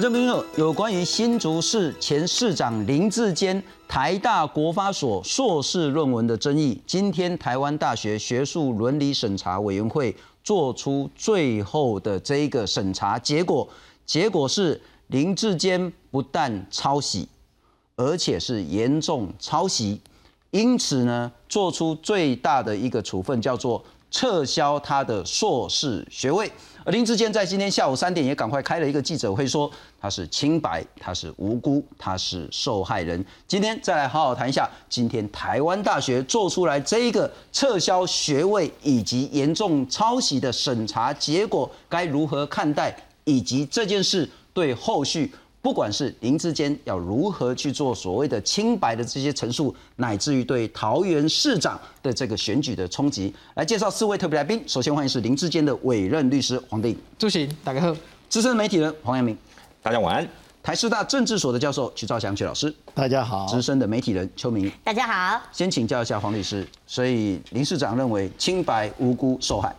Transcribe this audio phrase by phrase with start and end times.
[0.00, 13.68] 观众朋友，有关于新竹市前市长林志坚台大国发所硕士论文的争议，今天台湾大学学术伦理审查委员会做出最后的这一个审查结果，
[14.06, 17.28] 结果是林志坚不但抄袭，
[17.96, 20.00] 而且是严重抄袭，
[20.50, 26.50] 因此呢，做出最大的一个处分，叫做撤销他的硕士学位。
[26.84, 33.22] 而林志坚在今天下午三点也赶快开了一个记者会，说他是清白，他是无辜，他是受害人。
[33.46, 45.30] 今天再来好好谈一下，今天台湾大学做出来这一个撤销学位以及严重抄袭的审查结果，该如何看待，以及这件事对后续。
[45.62, 54.62] 不管是林志坚要如何去做所谓的清白的这些陈述，乃至于对桃园市长的这个选举的冲击，来介绍四位特别来宾。
[54.66, 57.94] 首先欢迎是林志坚的委任律师黄定，主席大家好，
[58.30, 59.36] 资深媒体人黄阳明，
[59.82, 60.26] 大家晚安。
[60.62, 63.46] 台师大政治所的教授曲兆祥曲老师，大家好。
[63.46, 65.42] 资深的媒体人邱明，大家好。
[65.52, 69.74] 先请教一下黄律师，所以林市长认为清白无辜受害。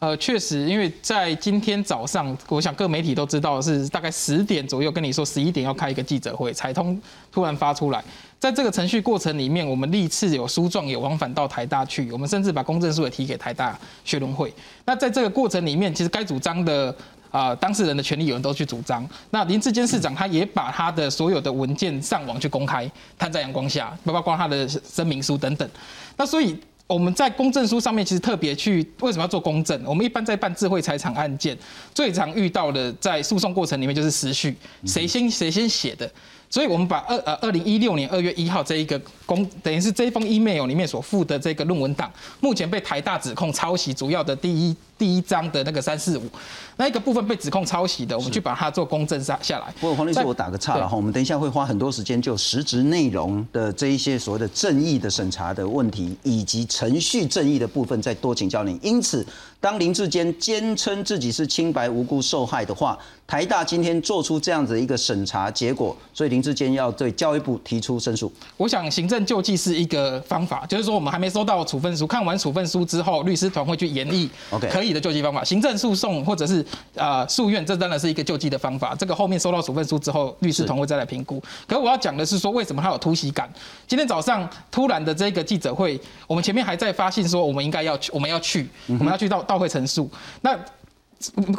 [0.00, 6.98] 呃，确实，因为在今天早上，我想各媒体都知道是大概十点左右跟你说十一点要开一个记者会，彩通
[7.30, 8.02] 突然发出来，
[8.38, 14.50] 在这个程序过程里面，我们历次有书状也往返到台大去，我们甚至把公证书也提给台大学伦会。
[14.86, 16.96] 那在这个过程里面，其实该主张的
[17.30, 19.06] 啊当事人的权利有人都去主张。
[19.28, 25.68] 那林志坚市长他也把他的所有的文件上网去公开，摊在阳光下，包括他的声明书等等。
[26.16, 26.58] 那所以。
[26.90, 29.80] 我们在公证书上面其实特别去为什么要做公证？
[29.86, 31.56] 我们一般在办智慧财产案件，
[31.94, 36.10] 最常遇到的在诉讼过程里面就是时序，谁先谁先写的。
[36.50, 46.22] 所以我们把二呃二零一六年二月一号这一个公，等于是这封 email 里面所附的这个论文档，目前被台大指控抄袭，主要的第一第一章的那个三四五，
[46.76, 49.72] 那一个部分被指控抄袭的，我们去把它做公证下下来。
[49.78, 58.76] 不过黄律师，我打个岔了哈，我们等一下会花很多时间就实质内容的这一些所谓的正义的审查的问题，以及程序正义的部分再多请教你。
[58.82, 59.24] 因此，
[59.60, 68.32] 当林志坚坚称自己是清白无辜受害的话，台大今天做出这样子一个审查结果，所以林志坚要对教育部提出申诉。
[68.56, 74.28] 我想行政救济是一个方法，就是说我们还没收到处分书，看完处分书之后，律师团会去研议
[74.70, 75.44] 可以的救济方法。
[75.44, 78.94] 行政诉讼或者是呃诉愿，这当然是一个救济的方法。
[78.94, 81.40] 这个后面收到处分书之后，律师团会再来评估。
[81.68, 83.48] 可我要讲的是说，为什么他有突袭感？
[83.86, 90.08] 今天早上突然的这个记者会，我们前面还在发信说我们应该要去，我们要去，我们要去到到会陈述。
[90.42, 90.56] 那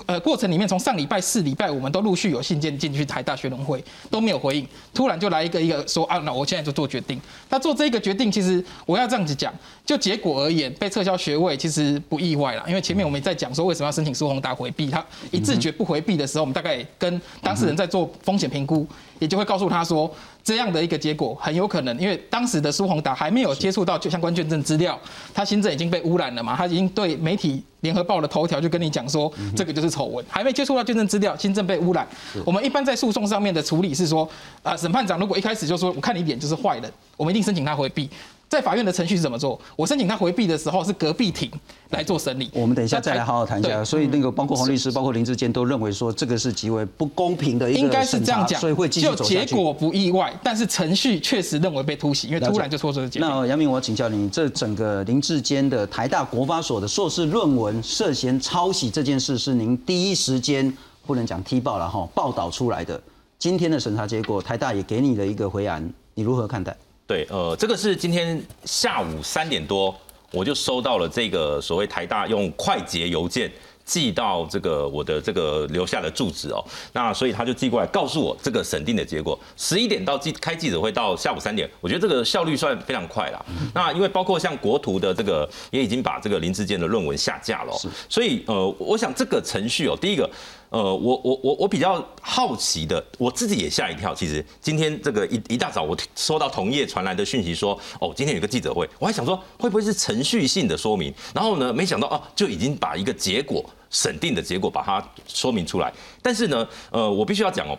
[0.07, 4.67] 呃，过程里面从上礼拜四、礼拜，我们都陆续有信件进去台大学农会，都没有回应。
[4.91, 7.21] 突然就来一个一个说啊，那我现在就做决定。
[7.47, 9.53] 那做这个决定，其实我要这样子讲，
[9.85, 12.63] 就结果而言，被撤销学位其实不意外了。
[12.67, 18.87] 因为前面我们在讲说为什么要申请苏宏达回避，他一自觉不回避的时候，我们大概跟当事人在做风险评估，
[19.19, 20.11] 也就会告诉他说。
[20.43, 24.99] 这样的一个结果很有可能，因为当时的苏宏达还没有接触到相关捐赠资料，
[25.33, 32.07] 他新政已经被污染了嘛，他已经对媒体联合报的头条就跟你讲说，这个就是丑闻，还没接触到捐赠资料，新政被污染。
[32.43, 34.27] 我们一般在诉讼上面的处理是说，
[34.63, 38.09] 啊，审判长如果一开始就说，我看你脸就是坏人，我们一定申请他回避。
[38.51, 39.57] 在法院的程序是怎么做？
[39.77, 41.49] 我申请他回避的时候是隔壁庭
[41.91, 42.49] 来做审理。
[42.51, 43.81] 我们等一下再来好好谈一下。
[43.81, 49.45] 所以那个包括黄律师、包括林志坚都认为说这个是极为不公平的一个应该是这样讲，所以会继续走下去。
[49.45, 60.75] 结果不意外，但是程序确实认为被突袭，因为突然就说出了结那杨明，我请教你，这整个林志坚的台大国发所的硕士论文涉嫌抄袭这件事，是您第一时间
[61.07, 63.01] 不能讲踢爆了哈，报道出来的。
[63.39, 66.75] 今天的审查结果，台大也给你了一个回函，你如何看待？
[67.11, 69.93] 对，呃，这个是今天下午三点多，
[70.31, 73.51] 我就收到了这个所谓台大用快捷邮件
[73.83, 76.63] 寄到这个我的这个留下的住址哦，
[76.93, 83.45] 那所以他就寄过来告诉我这个审定的结果，十一点到记开记者会到下午三点，我觉得这个效率算非常快了。
[83.73, 87.73] 那因为包括像国图的这个也已经把这个林志坚的论文下架了，
[88.07, 90.29] 所以呃，我想这个程序哦，第一个。
[90.71, 94.15] 呃，我我我我比较好奇的，我自己也吓一跳。
[94.15, 105.91] 其实今天这个一一大早，我收到同业传来的讯息说，哦，今天有个记者会，我还想说会不会是程序性的说明，然后呢，没想到啊，就已经把一个结果审定的结果把它说明出来。
[106.21, 107.77] 但是呢，呃，我必须要讲哦。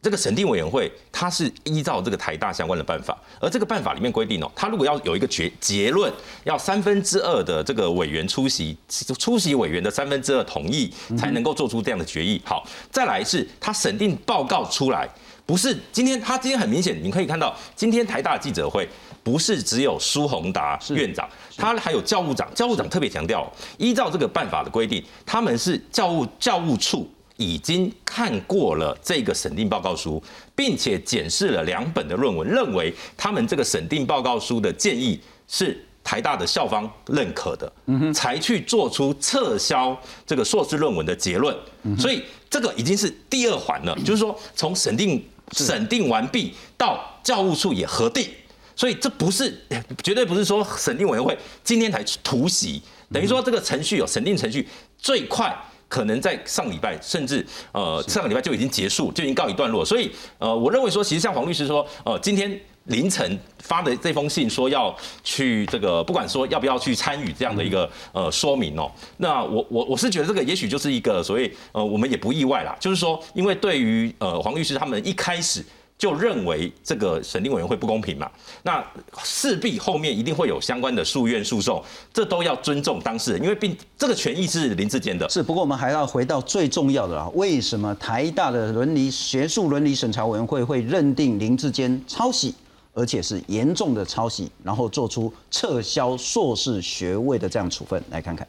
[0.00, 6.12] 这个审定委员会，它是依照这个台大相关的办法，而这个办法里面规定哦，它如果要有一个结结论，
[6.44, 8.76] 要三分之二的这个委员出席，
[9.18, 12.40] 出席委员的三分之二同意，才能够做出这样的决议。
[12.44, 15.08] 好，再来是它审定报告出来，
[15.44, 18.88] 不是今天它今天很明显，你可以看到今天台大记者会
[19.24, 27.10] 不是只有苏宏达院长，他还有教务长，教务长特别强调，依照这个办法的规定，他们是教务教务处。
[27.38, 30.22] 已经看过了这个审定报告书，
[30.54, 37.72] 并且检视了两本的论文，认为他们这个审定报告书的建议是台大的校方认可的，
[38.12, 39.96] 才去做出撤销
[40.26, 41.56] 这个硕士论文的结论。
[41.96, 48.28] 所以这个已经是第二环了，就是说从审定审定完毕到教务处也核定，
[48.74, 49.56] 所以这不是
[50.02, 52.82] 绝对不是说审定委员会今天才突袭，
[53.12, 54.66] 等于说这个程序有审定程序
[54.98, 55.56] 最快。
[55.88, 59.84] 可能在上礼拜，甚至呃上个礼拜就已经结束，就已经告一段落。
[59.84, 64.94] 所以呃，我认为说，其实像黄律师说，呃，今天凌晨发的这封信，说要
[65.24, 75.64] 去这个，不管说要不要去参与这样的一个呃说明哦，那我我我是觉得这个也许就是一个所谓呃，我们也不意外啦，就是说，因为对于呃黄律师他们一开始。
[75.98, 78.30] 就认为这个审定委员会不公平嘛？
[78.62, 78.84] 那
[79.24, 85.28] 势必后面一定会有相关的诉愿诉讼，这都要尊重当事人，因为并这个权益是林志坚的。
[85.28, 92.54] 是，不过我们还要回到最重要的啊，为什么台大的伦理学术伦理审查委员会会认定林志坚抄袭，
[92.94, 98.00] 而且是严重的抄袭，然后做出撤销硕士学位的这样处分？
[98.10, 98.46] 来看看，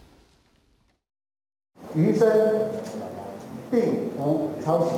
[1.95, 2.29] 余生
[3.71, 3.81] 并
[4.19, 4.91] 无抄袭，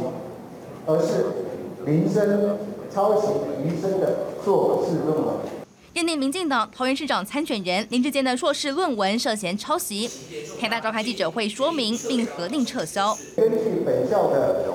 [0.86, 1.26] 而是。
[1.86, 2.60] 林生
[2.94, 3.28] 抄袭
[3.64, 5.36] 余生的硕士论文，
[5.94, 10.08] 认定民进党桃园市长参选人林志坚的硕士论文涉嫌抄袭，
[10.60, 13.18] 台大召开记者会说明并核定撤销。
[13.36, 14.66] 根据本校的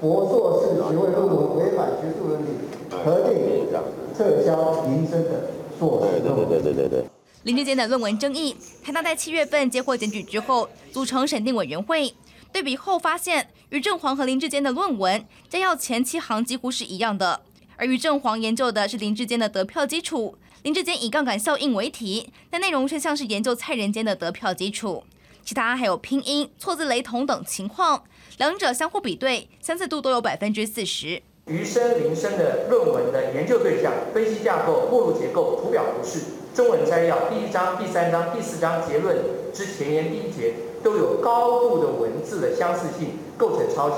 [0.00, 2.46] 博硕士学位论文违反学术伦理，
[2.90, 3.68] 核定
[4.16, 6.48] 撤销林生的硕士论文。
[6.48, 7.04] 对对对对对。
[7.44, 12.12] 林志坚的论文争议，台大在七月份接获检举之后，组成审定委员会。
[12.52, 17.42] 对比后发现，于正煌和林志坚的论文摘要前七行几乎是一样的，
[17.76, 25.04] 而于正煌研究的是林志坚的得票基础，林志坚以杠杆效应为题，但内容却像是研究蔡仁坚的得票基础，
[25.44, 28.02] 其他还有拼音、错字雷同等情况，
[28.38, 31.22] 两者相互比对，相似度都有百分之四十。
[31.46, 36.20] 余生、林生的论文的研究对象、分析架构、目录结构、图表图示、
[36.54, 39.16] 中文摘要、第一章、第三章、第四章结论
[39.54, 40.54] 之前言第一节。
[40.82, 43.96] 都有高度的文字的相似性，构成抄袭。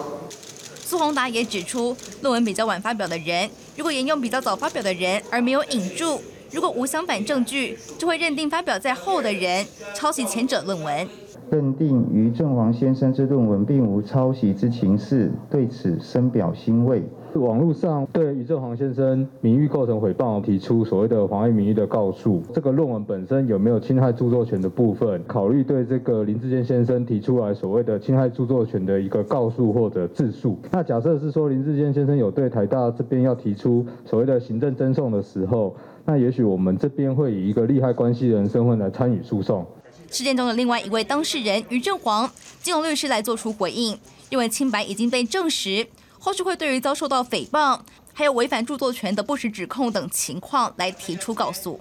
[0.84, 6.20] 苏宏达也指出，论文比较晚发表的人，如果沿用比较早发表的人而没有引注，
[6.50, 9.64] 如果无相反证据，就会认定发表在后的人
[9.94, 11.08] 抄袭前者论文。
[11.50, 17.02] 认定于正煌先生之论文并无抄袭之情事，对此深表欣慰。
[17.38, 25.22] 网络上对于正煌先生名誉构成诽谤提出所谓的妨碍名誉的告诉，这个论文本身有没有侵害著作权的部分？
[25.26, 30.58] 考虑对这个林志坚先生提出来所谓的侵害著作权的一个告诉或者自诉。
[30.70, 35.74] 那假设是说林志坚先生有对台大这边要提出所谓的行政赠送的时候，
[36.04, 39.64] 那也许我们这边会以一个利害关系人身份来参与诉讼。
[40.10, 42.30] 事件中的另外一位当事人于正煌，
[42.60, 43.96] 金融律师来做出回应，
[44.30, 45.86] 认为清白已经被证实。
[46.24, 47.76] 后续会对于遭受到诽谤，
[48.12, 51.80] 还有违反著作权的不实指控等情况来提出告诉。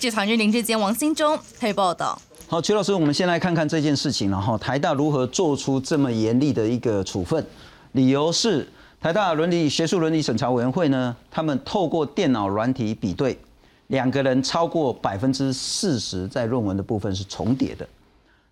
[0.00, 2.20] 记者林志坚、王新忠可以报道。
[2.48, 7.46] 好，曲老师，我们先来看看这件事情，然后台大如何做出这么严厉的一个处分？
[7.92, 8.68] 理由是
[9.00, 13.38] 台大伦理学术伦理审查委员会呢，他们透过电脑软体比对，
[13.86, 17.88] 两个人超过百分之四十在论文的部分是重叠的，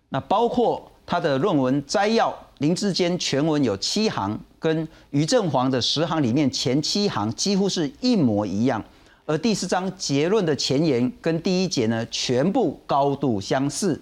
[0.07, 4.39] 那包括他的论文摘要，林志坚全文有七行。
[4.61, 8.81] 跟余正煌的十行里面前七行几乎是一模一样，
[9.25, 13.99] 而第四章结论的前言跟第一节呢全部高度相似，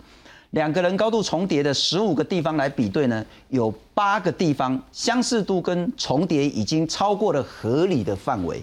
[0.49, 8.61] 两个人高度重叠的十五个地方来比对呢，有八个地方相似度跟重叠已经超过了合理的范围。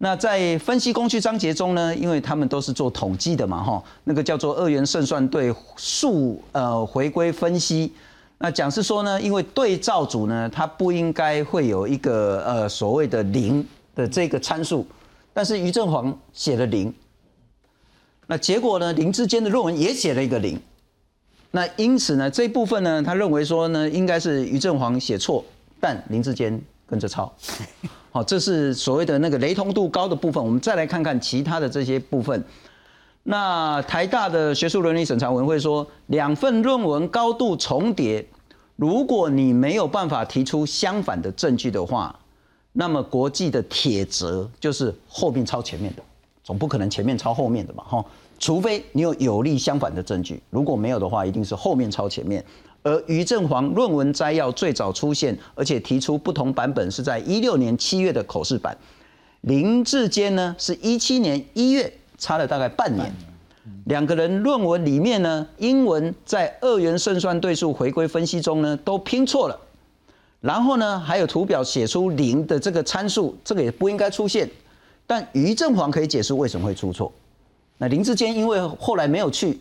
[0.00, 7.92] 那在分析工具章节中呢，因为他们都是做统计的嘛，哈，那个叫做二元胜算对数呃回归分析。
[8.40, 13.66] 那讲是说呢，因为对照组呢，它不应该会有一个呃所谓的零
[13.96, 14.86] 的这个参数，
[15.34, 16.94] 但是于正煌写了零，
[18.28, 20.56] 那结果呢，林之间的论文也写了一个零，
[21.50, 25.44] 那因此呢，这部分呢，他认为说呢，应该是于正煌写错，
[25.80, 27.32] 但林志坚跟着抄，
[28.12, 30.42] 好，这是所谓的那个雷同度高的部分。
[30.42, 32.44] 我们再来看看其他的这些部分。
[33.30, 38.26] 那台大的学术伦理审查委员会说，两份论文高度重叠，
[38.74, 42.18] 如果你没有办法提出相反的证据的话，
[42.72, 46.02] 那么国际的铁则就是后面抄前面的，
[46.42, 48.02] 总不可能前面抄后面的嘛，哈，
[48.38, 52.42] 除非你有有力相反的证据，如果没有的话，一定是后面抄前面。
[52.82, 58.74] 而于正煌论文摘要最早出现，而且提出不同版本是在一六年七月的口试版，
[59.42, 61.92] 林志坚呢是一七年一月。
[62.18, 63.10] 差了大概半年，
[63.86, 69.58] 两个人论文里面呢，英文在二元胜算对数回归分析中呢都拼错了，
[70.40, 74.50] 然后呢，还有图表写出零的这个参数，这个也不应该出现。
[75.06, 77.10] 但于正煌可以解释为什么会出错。
[77.78, 79.58] 那林志坚因为后来没有去，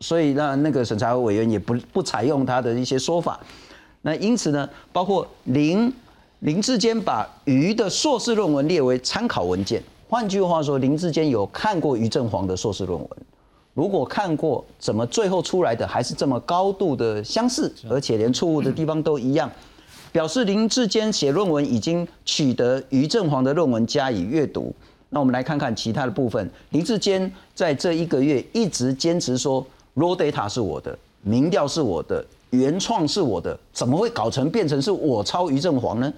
[0.00, 3.38] 所以那那个审查委员也不不采用他的一些说法。
[4.02, 5.92] 那因此呢，包括林
[6.38, 9.82] 林志坚把于的硕士论文列为参考文件。
[10.10, 13.08] 换句话说，林志坚有看过于正煌的硕士论文。
[13.74, 19.50] 如果看过，怎么最后出来的还是这么高度的相似，而且连错误的地方都一样？
[20.10, 24.74] 表示林志坚写论文已经取得于正煌的论文加以阅读。
[25.10, 26.50] 那我们来看看其他的部分。
[26.70, 29.64] 林志坚在这一个月一直坚持说
[29.96, 36.10] ，raw data 是我的，民调是我的，原创是我的，怎么会搞成变成是我抄于正煌呢？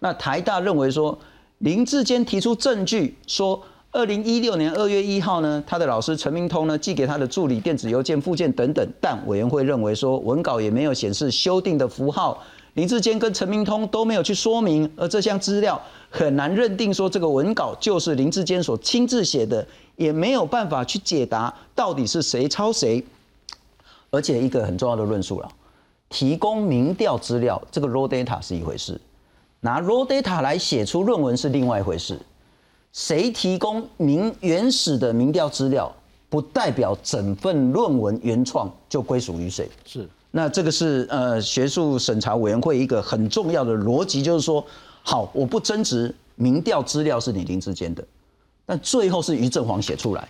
[0.00, 1.16] 那台大认为说，
[1.58, 12.42] 林志坚提出证据说，二零一六年二月一号呢，他的老师陈明通呢寄给他的助理电子邮件附件等等，但委员会认为说，文稿也没有显示修订的符号。
[12.74, 23.02] 林志坚跟陈明通都没有去说明，而这项资料很难认定说这个文稿就是林志坚所亲自写的，也没有办法去解答到底是谁抄谁。
[24.10, 25.48] 而且一个很重要的论述了，
[26.10, 29.00] 提供民调资料这个 raw data 是一回事，
[29.60, 32.18] 拿 raw data 来写出论文是另外一回事。
[32.92, 35.94] 谁提供民原始的民调资料，
[36.28, 39.68] 不代表整份论文原创就归属于谁。
[39.84, 40.08] 是。
[40.30, 44.64] 那这个是呃学术审查委员会一个很重要的逻辑，就是说，
[45.02, 48.06] 好，我不争执民调资料是你林志坚的，
[48.66, 50.28] 但最后是于正煌写出来，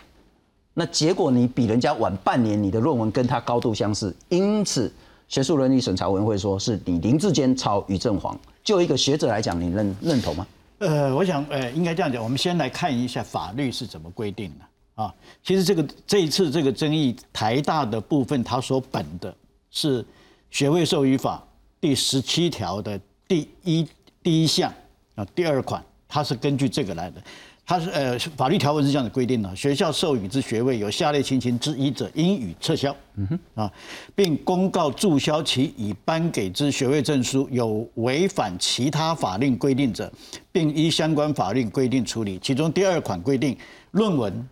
[0.75, 4.93] 那结果你比人家晚半年，你的论文跟他高度相似，因此
[5.27, 8.39] 学术伦理审查委员会说是你林志坚抄于正煌。
[8.67, 10.45] 就一个学者来讲，你认认同吗？
[10.79, 15.15] 呃，我想呃应该这样讲，我们先来看一下法律是怎么规定的啊。
[15.45, 19.35] 其实这个这一次这个争议，台大的部分他所本的。
[19.71, 20.05] 是
[20.51, 21.47] 学位授予法
[21.81, 23.87] 第十七条的第一
[24.23, 24.73] 第一项
[25.15, 27.23] 啊第二款，它是根据这个来的。
[27.67, 32.95] 它是呃法律条文是这样的规定的：学校授予之学位有下列情形之一者，应予撤销。
[33.17, 33.73] 嗯哼啊，
[34.15, 37.49] 并公告注销其已颁给之学位证书。
[37.51, 40.11] 有违反其他法令规定者，
[40.53, 42.39] 并依相关法令规定处理。
[42.39, 43.59] 其中第二款规定，
[43.91, 44.49] 论文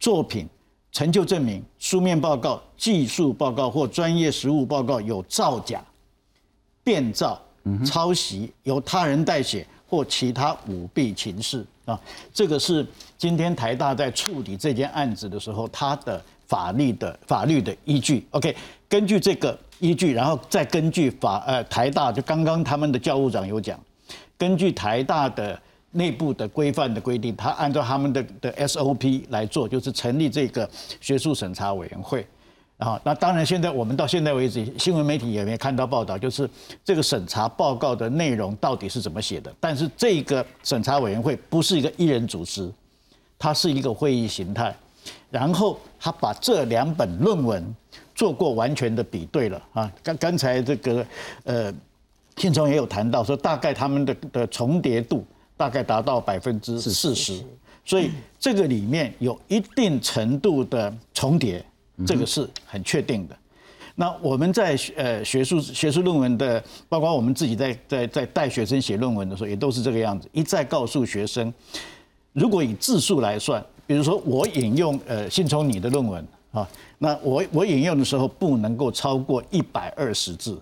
[0.00, 0.48] 作品。
[0.92, 5.80] 成就证明、书面报告、技术报告或专业实务报告有造假、
[6.82, 7.40] 变造、
[7.86, 12.00] 抄袭、由他人代写或其他舞弊情事啊，
[12.32, 12.86] 这个是
[13.18, 18.24] 今天台大在处理这件案子的时候，它的法律的法律的依据。
[18.30, 18.54] OK，
[18.88, 23.78] 根据这个依据，然后再根据法呃台大就刚刚他们的教务长有讲，
[24.38, 25.60] 根据台大的。
[25.92, 30.70] 内部的规范的规定，他按照他们的的 SOP 来做，就是成立这个
[31.00, 32.24] 学术审查委员会
[32.80, 33.00] 啊。
[33.04, 36.50] 那当然，现在我们到现在为止，新闻媒体也没看到报道，就是
[36.84, 39.54] 这个审查报告的内容到底是怎么写的。
[39.60, 42.68] 但是这个审查委员会不是一个一人组织，
[43.38, 44.74] 它是一个会议形态。
[45.30, 47.64] 然后他把这两本论文
[48.16, 49.92] 做过完全的比对了啊。
[50.02, 51.06] 刚刚才这个
[51.44, 51.72] 呃，
[52.36, 55.24] 信聪也有谈到说，大概他们的的重叠度。
[55.56, 57.44] 大概达到百分之四十，
[57.84, 61.62] 所以这个里面有一定程度的重叠，
[62.06, 63.36] 这个是很确定的。
[63.94, 71.52] 那我们在呃学术学术论文的，包括我们自己在在在带学生写论文的时候，也都是这个样子，一再告诉学生，
[72.32, 80.60] 如果以字数来算，比如说我引用呃信聪你的论文啊，那我我引用的时候不能够超过一百二十字，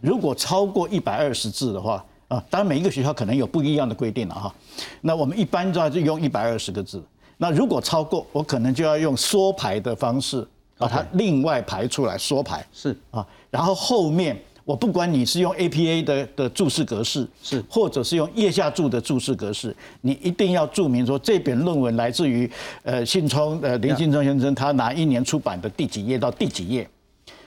[0.00, 2.04] 如果超过一百二十字的话。
[2.28, 4.54] 啊，当然每一个学校可能有不一样的规定了哈。
[5.00, 7.02] 那我们一般就要用一百二十个字。
[7.38, 10.46] 那如果超过，我可能就要用缩排的方式
[10.78, 12.64] 把它另外排出来缩排。
[12.72, 22.50] 是啊，然后后面我不管你是用 APA 的的注释格式，是或者是用腋下注的注释格式，你一定要注明说这篇论文来自于
[22.82, 26.88] 呃信聪呃林信聪先生他哪一年出版的第几页到第几页。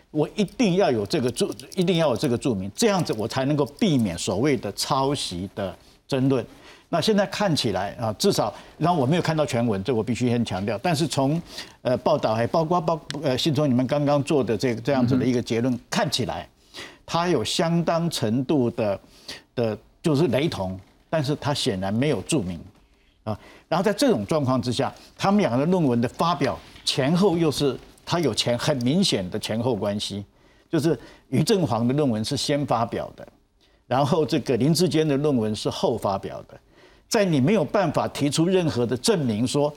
[0.09, 5.73] 我一定要有这个注，一定要有这个注明，这样子我才能够避免所谓的抄袭的
[6.05, 6.45] 争论。
[6.93, 10.77] 那现在看起来啊，至少，然后我没有看到全文，这我必须先强调。
[10.79, 11.41] 但是从
[11.81, 16.45] 呃报道还包括包呃信中你们刚刚做的这个这样子的一个结论看起来，
[17.05, 18.99] 它有相当程度的
[19.55, 20.77] 的，就是雷同，
[21.09, 22.59] 但是它显然没有注明
[23.23, 23.39] 啊。
[23.69, 27.75] 然后在这种状况之下，他们两个论文的发表前后又是。
[28.03, 30.25] 它有前很明显的前后关系，
[30.69, 33.25] 就是于正煌的论文是先发表的，
[33.87, 36.59] 然后这个林志坚的论文是后发表的，
[37.11, 39.71] 在你没有办法提出任何的证明说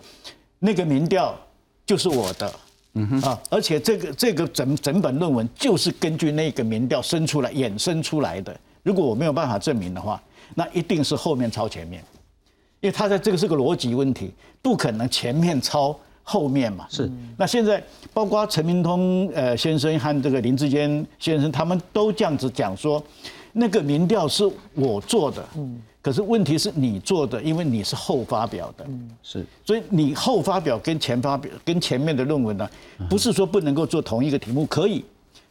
[0.60, 1.36] 那个民调
[1.84, 2.54] 就是我的，
[2.92, 3.20] 嗯哼。
[3.22, 10.22] 啊，而且这个这个整整本论文就是根据那个民调生出来衍生出来的，如果我没有办法证明的话，
[10.54, 12.00] 那一定是后面抄前面，
[12.80, 14.30] 因为他在这个是个逻辑问题，
[14.62, 16.86] 不可能前面抄后面嘛。
[16.88, 17.10] 是。
[17.36, 23.02] 那现在包括陈明通呃先生和这个林志坚先生，他们都这样子讲说，
[23.54, 29.42] 那个民调是我做的，嗯，可是问题是你做的，因为你是后发表的，嗯，是。
[29.64, 32.68] 所以你后发表跟前发表跟前面的论文呢，
[33.08, 35.02] 不是说不能够做同一个题目，可以。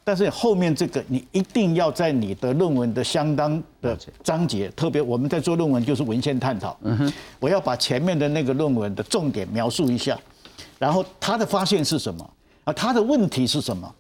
[0.04, 10.16] 但是后面这个你一定要在你的论文的相当的章节，特别我们在做论文就是文献探讨，嗯哼，我要把前面的那个论文的重点描述一下，
[10.78, 12.30] 然后他的发现是什么
[12.66, 12.74] 啊？
[12.74, 13.92] 他的问题是什么？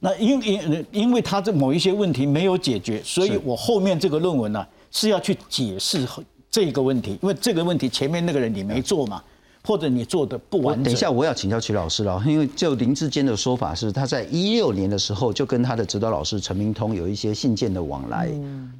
[0.00, 6.06] 那因因因为他这某一些问题没有解决，所以我后面这个论文呢是要去解释
[6.48, 9.20] 这个问题，因为这个问题前面那个人你没做嘛。
[9.64, 10.82] 或者你做的不完整。
[10.82, 18.28] 等一下，我要请教曲老师了，因为就林志坚的说法是，他在一六年的时候就跟他的指导老师陈明通有一些信件的往来。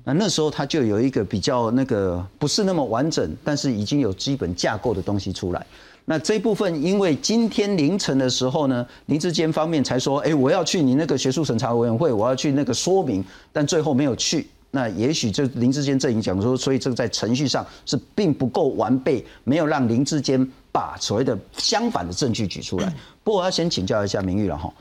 [0.02, 5.64] 那那时候他就有一个比较那个不是那么完整，但是已经有基本架构的东西出来。
[6.04, 14.48] 那这部分，因为今天凌晨的时候呢，林志坚方面才说，哎，我要去你那个学术审查委员会，我要去那个说明，但最后没有去。
[14.74, 22.90] 那也许就林志坚阵营讲说，所以这个在程序上是并不够完备，没有让林志坚把所谓的相反的证据举出来。
[23.22, 24.72] 不过我要先请教一下明玉了哈，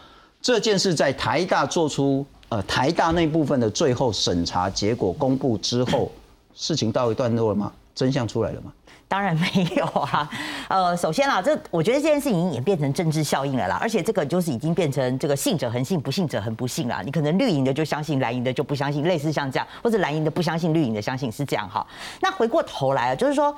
[0.41, 6.09] 这件事在台大做出呃台大那部分的最后审查结果公布之后，
[6.55, 7.71] 事情到一段落了吗？
[7.93, 8.71] 真相出来了吗？
[9.11, 10.29] 当然没有啊，
[10.69, 17.01] 呃，首先啦，这我觉得这件事情已经演变成政治效应了啦，而且这个就是已经变成这个信者恒信，不信者恒不信啦。
[17.03, 21.85] 你可能绿营的就相信，蓝营的就不相信，类似像这样，或者蓝营的不相信，绿营的相信是这样哈。
[22.21, 23.53] 那回过头来啊，就是说。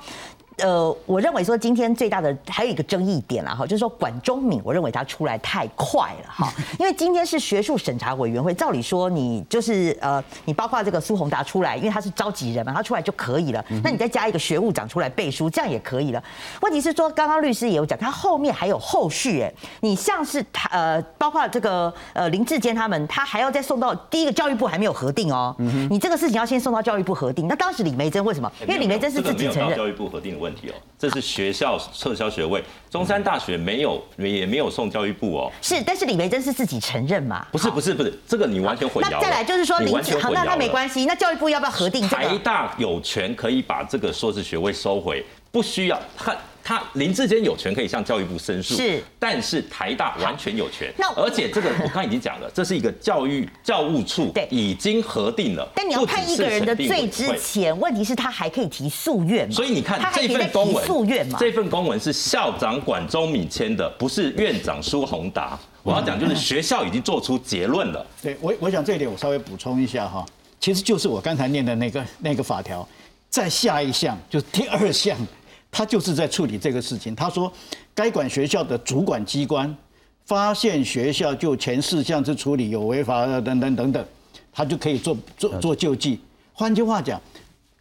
[0.58, 16.22] 呃，我认为说今天最大的还有一个争议点啦，哈，就是说管中敏，我认为他出来太快了哈， 因为今天是学术审查委员会，照理说你就是呃，你包括这个苏宏达出来，因为他是召集人嘛，他出来就可以了，那你再加一个学务长出来背书，这样也可以了。
[16.60, 25.54] 问题是说，刚刚律师也有讲，他后面还有后续，哎，你像是他呃，包括这个呃林志坚他们，他还要再送到第一个教育部还没有核定哦，
[25.90, 27.48] 你这个事情要先送到教育部核定。
[27.48, 28.50] 那当时李梅珍为什么？
[28.60, 30.38] 因为李梅珍是自己承认教育部核定。
[30.44, 35.50] 问题哦，这是学校撤销学位，中山大学没有也没有送教育部哦。
[35.62, 37.46] 是，但是李维珍是自己承认嘛？
[37.50, 39.10] 不是不是不是，这个你完全混淆。
[39.10, 41.06] 那再来就是说，林子好，那那没关系。
[41.06, 42.06] 那教育部要不要核定？
[42.06, 46.36] 台大有权可以把这个硕士学位收回，不需要他。
[46.66, 50.90] 他林志坚有权可以向教育部申诉，是，但是台大完全有权。
[50.96, 55.68] 那而且这个我刚已经讲了，这是一个教育教务处对已经核定了。
[55.74, 59.54] 但你要判一个人的罪之前，问题是他还可以提诉愿嘛？
[59.54, 61.38] 所以你看这份公文，诉愿嘛？
[61.38, 65.58] 这份公文是校长管中敏签的，不是院长苏宏达。
[65.82, 68.06] 我要讲就是学校已经做出结论了。
[68.22, 70.24] 对我，我想这一点我稍微补充一下哈，
[70.58, 72.88] 其实就是我刚才念的那个那个法条，
[73.28, 75.14] 在下一项就是第二项。
[75.74, 77.12] 他就是在处理这个事情。
[77.16, 77.52] 他说，
[77.92, 79.76] 该管学校的主管机关
[80.24, 84.06] 发现学校就前四项之处理有违法等等等等，
[84.52, 86.20] 他就可以做做做救济。
[86.52, 87.20] 换句话讲，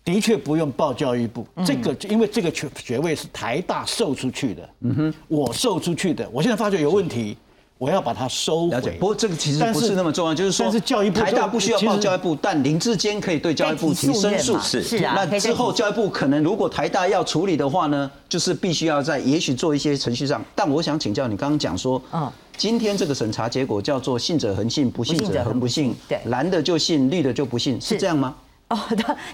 [0.03, 1.47] 的确不用报教育部。
[1.63, 7.37] 这个因为这个学学位是台大授出去的，嗯哼，我授出去的，我现在发觉有问题。
[7.83, 8.79] 我要把它收回。
[8.97, 14.57] 不过这个其实不是那么重要，就是说是教育部，台大不需要报教育部，但林志坚可以对教育部提申诉。
[14.59, 15.13] 是是啊。
[15.17, 20.41] 那之后教育部可能如果台大要处理的话呢，就是必须要在也许做一些程序上。
[20.55, 25.93] 但我想请教你，刚刚讲说，嗯，今天这个审查结果叫做信者恒信，不信者恒不信。
[26.07, 28.33] 对，蓝的就信，绿的就不信，是这样吗？
[28.73, 28.79] 哦，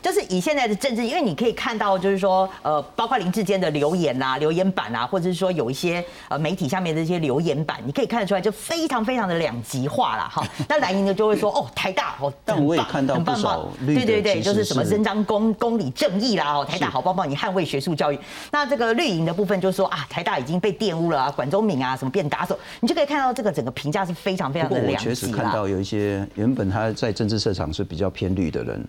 [0.01, 10.45] 就是以现在的政治，因为你可以看到，就是说，呃，包括林志坚的留言呐、留言板啊，或者是说有一些呃媒体下面的一些留言板，你可以看得出来，就非常非常的两极化了哈。
[10.67, 18.19] 那蓝营呢就会说，哦，台大哦，但我也看到不少对对对，就是什么伸张公公理正义啦，哦，台大好棒棒，你捍卫学术教育。
[18.51, 28.85] 那这个绿营的部分就说啊，台大已经被玷污了啊，管中敏啊，什么变打手，你就可以看到这个整个评价是非常非常的两极我确实看到有一些原本他在政治市场是比较偏绿的人。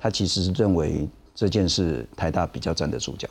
[0.00, 3.28] 他其实是认为这件事台大比较站得住脚。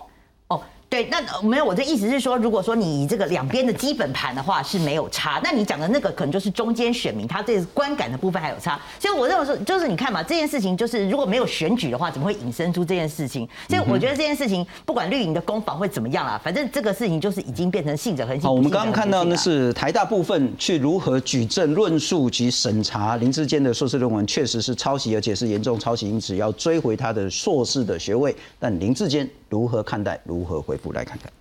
[0.50, 0.62] 哦。
[0.90, 8.82] 对，那没有，我的意思是说，如果说你这个两边的基本盘的话是没有差，那你讲的那个可能就是中间选民他这观感的部分还有差。
[8.98, 13.48] 所以我认为说，就是你看嘛，这件事情就是如果没有选举的话，怎么会引申出这件事情？
[13.68, 18.42] 所以我觉得这件事情不管绿营的攻防会怎么样啦，反正这个事情就是已经变成信者恒信。
[18.42, 28.36] 好，我们刚刚看到那是台大部分去如何举证论述及审查林志坚的硕士论文，确实是抄袭，而且是严重抄袭，因此要追回他的硕士的学位。
[28.58, 30.20] 但林志坚如何看待？
[30.24, 30.79] 如何回？
[30.94, 31.32] 来看看，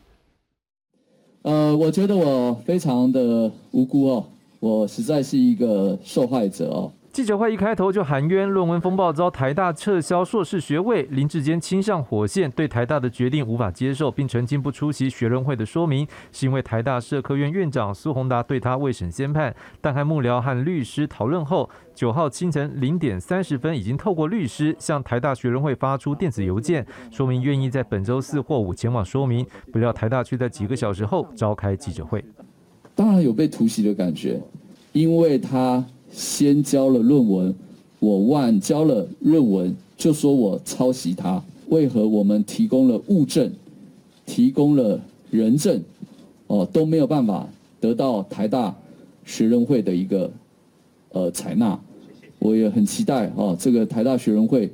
[1.42, 4.24] 呃，我觉得我非常的无辜哦，
[4.60, 6.92] 我实在是一个受害者哦。
[7.18, 19.52] 记者会一开头就喊冤，论文风暴遭台大撤销硕士学位，林志坚亲上火线，对台大的决定无法接受，并澄清不出席学论会的说明，是因为台大社科院院长苏宏达对他未审先判。
[19.80, 29.44] 但和幕僚和律师讨论后，九号清晨零点三十分，已经透过律师向台大学论会发出电子邮件，说明愿意在本周四或五前往说明。
[29.72, 32.24] 不料台大却在几个小时后召开记者会。
[32.94, 34.40] 当然有被突袭的感觉，
[34.92, 35.84] 因为他。
[36.18, 37.54] 先交了论文，
[38.00, 41.40] 我晚交了论文，就说我抄袭他。
[41.68, 43.48] 为何我们提供了物证，
[44.26, 45.00] 提供了
[45.30, 45.80] 人证，
[46.48, 47.48] 哦都没有办法
[47.80, 48.74] 得到台大
[49.24, 50.28] 学人会的一个
[51.12, 51.78] 呃采纳？
[52.40, 54.68] 我也很期待哦，这个台大学人会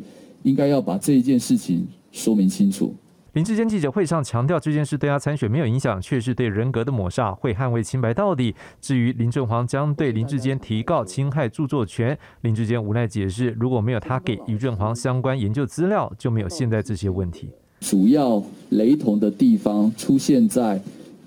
[0.44, 2.94] 应该要把这一件事情说明清楚。
[3.34, 8.54] 林志坚记者会上强调，这件事对他参选没有影响，却是对人格的抹杀，会捍卫清白到底。
[8.80, 17.48] 至于林正煌将对林志坚提告侵害著作权，林志坚无奈解释，如果没有他给于正煌相关研究资料，就没有现在这些问题。
[17.80, 20.80] 主要雷同的地方出现在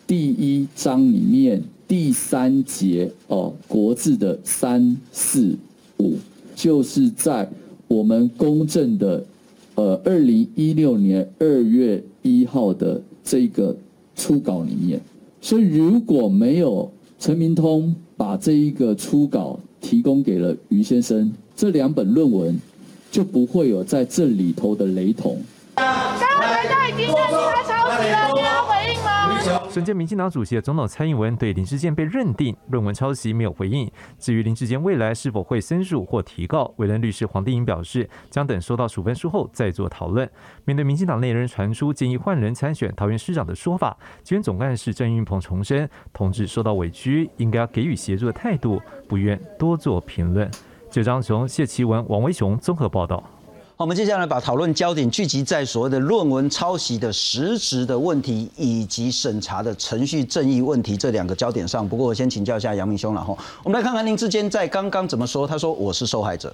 [0.08, 5.58] 第一章里面第三节哦，国字的三四
[5.98, 6.18] 五，
[6.56, 7.50] 就是在
[7.90, 9.26] 我们公正的。
[9.78, 13.78] 呃，二零一六年二月一号的这个
[14.16, 15.00] 初稿里面，
[15.40, 22.60] 所以如果没有陈明通把这一个初稿提供给了于先生，这两本论文
[23.12, 25.38] 就不会有在这里头的雷同。
[29.78, 33.88] 本届民进党主席的总统蔡英文对林志坚被认定论文抄袭没有回应。
[34.18, 40.28] 至于林志坚未来是否会申诉或提告，委任律师黄定颖表示，将等收到处分书后再做讨论。
[40.66, 50.50] 面对民进党内人传出建议换人参选桃园市长的说法，基源总干事郑运鹏重申，同志受到委屈，应该要给予协助的态度，不愿多做评论。
[50.90, 53.24] 九张雄、谢奇文、王维雄综合报道。
[53.80, 61.88] 好，我们接下来把讨论焦点聚集在所谓的论文抄袭的实质的问题，以及审查的程序正义问题这两个焦点上。
[61.88, 63.38] 不过，我先请教一下杨明兄了哈。
[63.64, 65.46] 我们来看看林志坚在刚刚怎么说。
[65.46, 66.52] 他说：“我是受害者。”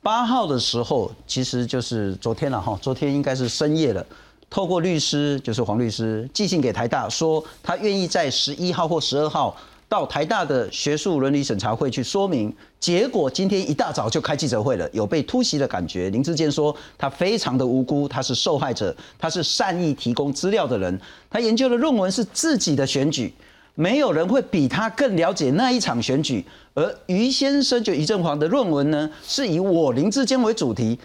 [0.00, 2.78] 八号的时候，其实就是昨天了哈。
[2.80, 4.06] 昨天应该是深夜了，
[4.48, 9.56] 透过律师，就是黄律师寄信给台大，说他愿意在十一号或十二号。
[9.88, 12.52] 到台大的学术伦理审查会去说明，
[12.86, 16.08] 结果今天一大早就开记者会了，有被突袭的感觉。
[16.10, 23.34] 林志坚说他非常的无辜，他是受害者，他是善意提供资料的人，他研究的论文是自己的选举，
[23.74, 26.44] 没有人会比他更了解那一场选举。
[26.74, 30.96] 而于先生就于正煌的论文呢，是以我林志坚为主题。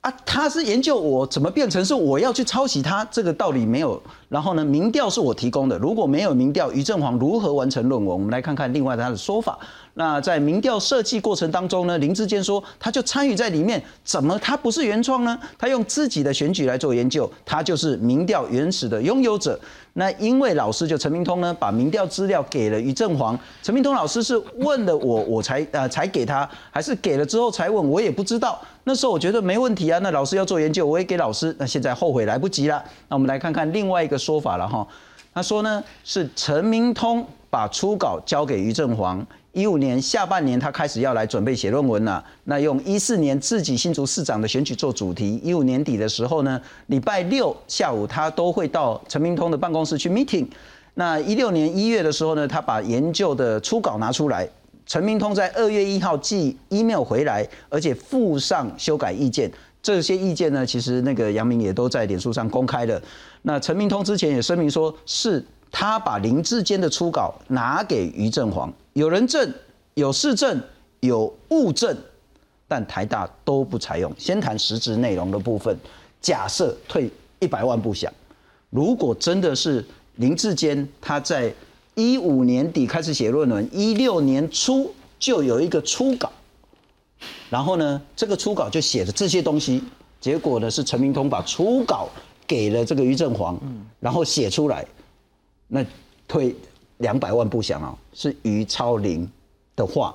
[0.00, 4.02] 啊，他是研究我怎么变成是我要去抄袭他，这个道理没有。
[4.30, 8.14] 然后呢，民调是我提供的，如果没有民调，于正煌如何完成论文？
[8.14, 9.58] 我们来看看另外他的说法。
[10.00, 15.38] 那在民调设计过程当中呢，林志坚说他就参与在里面，怎么他不是原创呢？
[15.58, 19.60] 他用自己的选举来做研究，他就是民调原始的拥有者。
[19.92, 28.58] 那因为老师就陈明通呢，把民调资料给了于正煌，陈明通老师是问了我，我才呃才给他，还是给了之后才问，我也不知道。
[28.84, 31.54] 那时候我觉得没问题啊，那老师要做研究，我也给老师。
[31.58, 32.82] 那现在后悔来不及了。
[33.08, 34.86] 那我们来看看另外一个说法了哈，
[35.34, 39.26] 他说呢是陈明通把初稿交给于正煌。
[39.52, 42.24] 一五年下半年，他开始要来准备写论文了。
[42.44, 45.40] 那用一四年自己新竹市长的选举做主题。
[45.42, 50.46] 一五年底的时候呢，礼拜六下午他都会到陈明通的办公室去 meeting。
[50.94, 54.48] 那一六年一月的时候呢，他把研究的初稿拿出来。
[54.86, 59.50] 陈明通在二月一号寄 email 回来，而且附上修改意见。
[59.82, 63.00] 这些意见呢，其实那个杨明也都在脸书上公开了。
[63.42, 68.72] 那陈明通之前也声明说，是他把林志坚的初稿拿给于正煌。
[68.92, 69.52] 有人证，
[69.94, 70.60] 有事证，
[71.00, 71.96] 有物证，
[72.66, 74.12] 但台大都不采用。
[74.18, 75.76] 先谈实质内容的部分。
[76.20, 78.12] 假设退一百万步想，
[78.68, 79.84] 如果真的是
[80.16, 81.54] 林志坚他在
[81.94, 86.30] 一五年底开始写论文，一六年初就有一个初稿，
[87.48, 89.82] 然后呢，这个初稿就写的这些东西，
[90.20, 92.08] 结果呢是陈明通把初稿
[92.46, 93.58] 给了这个于正煌，
[93.98, 94.86] 然后写出来，
[95.70, 95.82] 那
[96.28, 96.54] 退。
[96.98, 99.26] 两百万不想啊，是于超龄
[99.74, 100.14] 的话，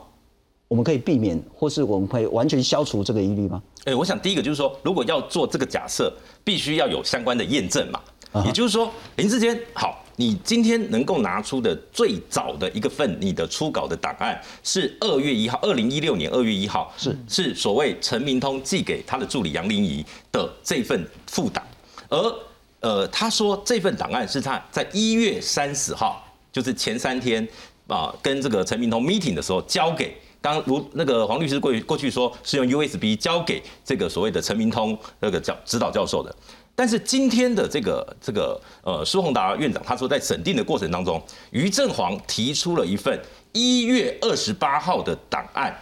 [0.68, 3.60] 我们可以避免，或是我们可以完全消除这个疑虑吗？
[3.86, 6.14] 哎，我想第一个就是说，如果要做这个假设，
[6.44, 8.00] 必须要有相关的验证嘛。
[8.46, 21.66] 也就是说，林志坚，好，你今天能够拿出的最早的一个份你的初稿的档案是二月一号，二零一六年二月一号，是是所谓陈明通寄给他的助理杨林仪的这份副档，
[22.10, 22.36] 而
[22.80, 26.22] 呃，他说这份档案是他在一月三十号。
[26.56, 27.46] 就是前三天
[27.86, 36.34] 啊，跟这个陈明通 meeting 的时候交给当如那个黄律师过过去说是用 USB 交给这个所谓的陈明通那个教指导教授的，
[36.74, 45.78] 但是今天的这个这个呃苏宏达院长他说在审定的过程当中，于正煌提出了一份一月二十八号的档案，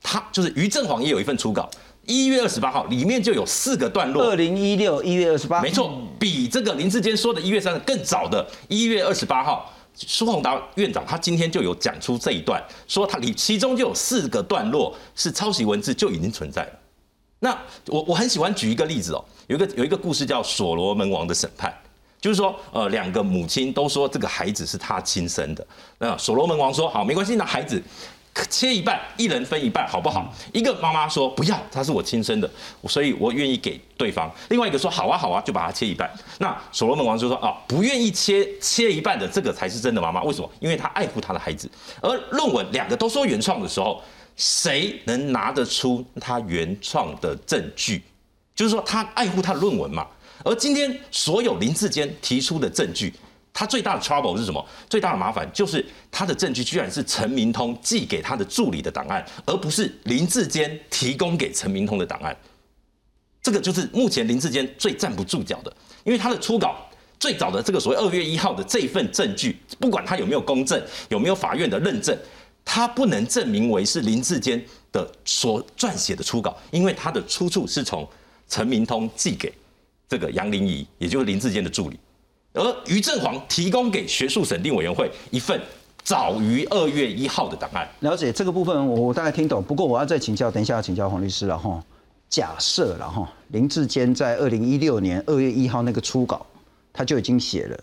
[0.00, 1.68] 他就是于正煌也有一份初稿。
[2.06, 4.22] 一月二十八号里面就有四个段落。
[4.22, 16.72] 二零一六一月二十八，没错，比这个林志坚说的一月三更早的一月二十八号，苏宏达院长他今天就有讲出这一段，说他里其中就有四个段落是抄袭文字就已经存在了。
[17.40, 21.72] 那我我很喜欢举一个例子哦，有一个有一个故事叫所罗门王的审判，
[22.20, 25.66] 就是说呃两个母亲都说这个孩子是他亲生的，
[25.98, 27.82] 那所罗门王说好没关系，那孩子。
[28.50, 30.32] 切一半，一人分一半，好不好？
[30.52, 32.50] 一个妈妈说不要，他是我亲生的，
[32.88, 34.30] 所以我愿意给对方。
[34.48, 36.10] 另外一个说好啊，好啊，就把它切一半。
[36.38, 40.22] 那所罗门王就说啊，不愿意切切一半的这个才是真的妈妈。
[40.24, 40.50] 为什么？
[40.58, 41.70] 因为他爱护他的孩子。
[42.00, 44.02] 而论文两个都说原创的时候，
[44.36, 48.02] 谁能拿得出他原创的证据？
[48.56, 50.06] 就是说他爱护他的论文嘛。
[50.44, 53.14] 而今天所有林志坚提出的证据。
[53.54, 54.62] 他最大的 trouble 是什么？
[54.90, 62.36] 最大的麻烦就是他的证据居然是陈明通寄给他的助理的档案，而不是林志坚提供给陈明通的档案。
[63.40, 66.84] 这个就是目前林志坚最站不住脚的，因为他的初稿
[67.20, 72.18] 最早的这个所谓二月一号的这份证据，不管他有没有公证，有没有法院的认证，
[72.64, 78.08] 他不能证明为是林志坚的所撰写的初稿，因为他的出处是从
[78.48, 79.52] 陈明通寄给
[80.08, 81.96] 这个杨林仪，也就是林志坚的助理。
[82.54, 85.60] 而于振煌提供给学术审定委员会一份
[86.02, 87.88] 早于二月一号的档案。
[88.00, 89.62] 了解这个部分，我大概听懂。
[89.62, 91.82] 不过我要再请教，等一下要请教黄律师了哈。
[92.30, 96.44] 假设了哈，林志坚在二零一六年二月一号那个初稿，
[96.92, 97.78] 他就已经写了。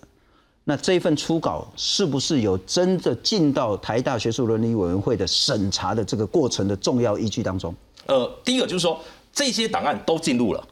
[0.63, 7.73] 那这份初稿是不是有真的进到台大学术伦理委员会的审查的这个过程的重要依据当中？
[8.05, 8.99] 呃，第一个就是说
[9.33, 10.63] 这些档案都进入了。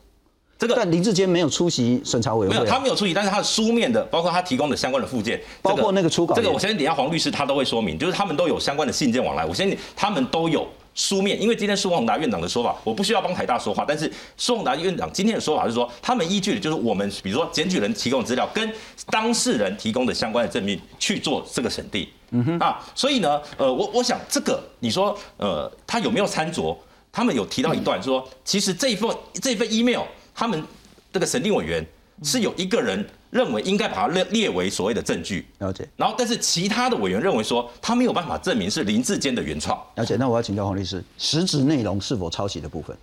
[0.59, 18.69] 这个但林志坚没有出席审查委员会，没有他没有出席，但是他的书面的，包括他提供的相关的附件，包括那个初稿，这个我相信等下黄律师他都会说明，就是他们都有相关的信件往来，我相信他们都有书面，因为今天苏宏达院长的说法，我不需要帮台大说话，但是苏宏达院长今天的说法是说，他们依据的就是我们比如说检举人提供的资料跟
[19.09, 26.75] 当事人提供的相关的证明去做这个审定，嗯哼啊，所以呢，呃，我我想这个你说呃他有没有参酌？
[27.13, 29.09] 他们有提到一段说，其实这一份
[29.41, 30.01] 这份 email。
[30.39, 30.63] 他们
[31.11, 31.85] 这个审定委员
[32.23, 35.85] 是有一个人认为应该把它列列为所谓的证据，了解。
[35.97, 40.15] 然后，但是其他的委员认为说他没有办法证明是林志坚的原创，了解。
[40.15, 42.95] 那我要请教黄律师，实质内容是否抄袭的部分？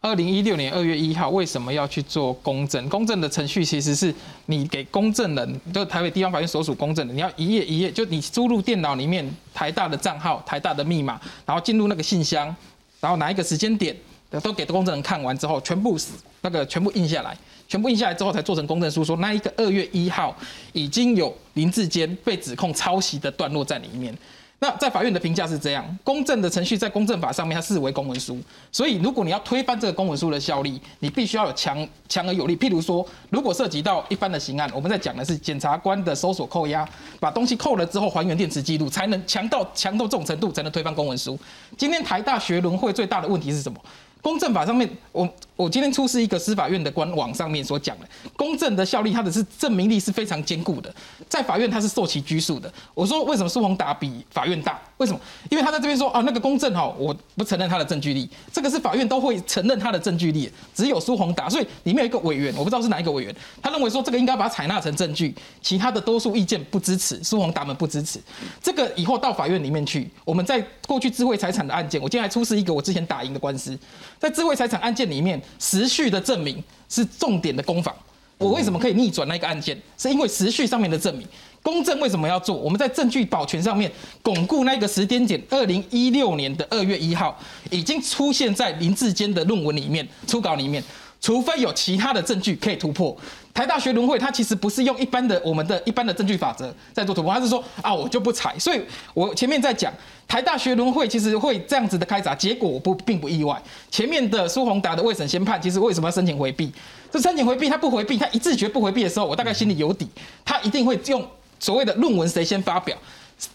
[0.00, 2.88] 二零一六年二月一号为什么要去做公证？
[2.88, 4.14] 公证的程序其实是
[4.46, 12.56] 你给公证人，就台北地方法院所属公证人，你要一页一页，就你输入电脑里面台大的账号、台大的密码，然后进入那个信箱，
[13.00, 13.94] 然后哪一个时间点。
[14.38, 15.98] 都给公证人看完之后，全部
[16.42, 20.36] 那个全部印下来，全部印下来之后才做成公证书，说那一个二月一号
[20.72, 24.16] 已经有林志坚被指控抄袭的段落在里面。
[24.62, 28.38] 那在法院的评价是这样，公证的程序在公证法上面它视为公文书，
[28.70, 32.54] 所以如果你要推翻这个公文书的效力，你必须要有强强而有力。
[32.54, 36.86] 譬如说，如果涉及到一般的刑案，我们在讲的是检察官的搜索扣押，
[37.18, 41.38] 把东西扣了之后还原电池记录，才能强到强到这种程度才能推翻公文书。
[41.78, 43.80] 今天台大学轮会最大的问题是什么？
[44.22, 48.06] 公证法上面，我我今天出示一个司法院的官网上面所讲的，
[48.36, 50.94] 公证的效力，它的是证明力是非常坚固的，
[51.28, 52.72] 在法院它是受其拘束的。
[52.94, 54.78] 我说为什么苏宏达比法院大？
[54.98, 55.20] 为什么？
[55.48, 68.20] 因为他在这边说啊，那个公证哈，我不承认他的证据力，这个是法院都会承认他的证据力，只有苏宏达，所以里面有一个委员，我不知道是哪一个委员，他认为说这个应该把它采纳成证据，其他的多数意见不支持，苏宏达们不支持，
[68.62, 73.78] 这个以后到法院里面去，我们在过去智慧财产的案件，我今天还出示一个我之前打赢的官司。
[74.18, 77.94] 在智慧财产案件里面，时序的证明是重点的攻防。
[78.38, 79.80] 我为什么可以逆转那个案件？
[79.96, 81.24] 是因为时序上面的证明。
[81.62, 82.56] 公证为什么要做？
[82.56, 83.88] 我们在证据保全上面
[84.20, 87.38] 巩固那个时间点，二零一六年的二月一号
[87.70, 90.82] 已经出现在林志坚的论文里面、初稿里面。
[91.20, 93.14] 除非有其他的证据可以突破，
[93.52, 98.56] 台大学轮会它其实不是用一般的我们的一般的证据法则在做突破，它是说啊我就不采。
[98.58, 98.80] 所以
[99.12, 99.92] 我前面在讲
[100.28, 103.60] 台大学轮会其实会这样子的开闸，结果我不并不意外。
[103.90, 106.72] 前面的苏宏达的未审先判，其实为什么要申请回避？
[107.10, 110.08] 这申请回避，他不回避，他一自觉不回避的时候，我大概心里有底，
[110.44, 111.26] 他一定会用
[111.58, 112.96] 所谓的论文谁先发表。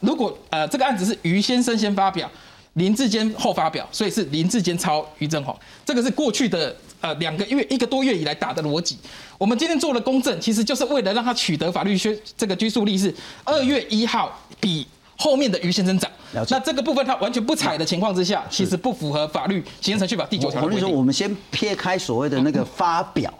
[0.01, 2.29] 如果呃这个案子是于先生先发表，
[2.73, 6.75] 林志坚后发表，所以是林志坚抄于正宏，这个是过去的。
[7.05, 8.97] 呃，两个月一个多月以来打的逻辑，
[9.37, 13.13] 我们今天做了公证，其实就是为了让他取得法律宣这个拘束力是
[13.43, 16.09] 二月一号比后面的于先生长。
[16.49, 20.89] 那这个部分他完全不采的情况之下，其实不符合法律行政程序法第九条我跟你说。
[20.89, 23.31] 我们先撇开所谓的那个发表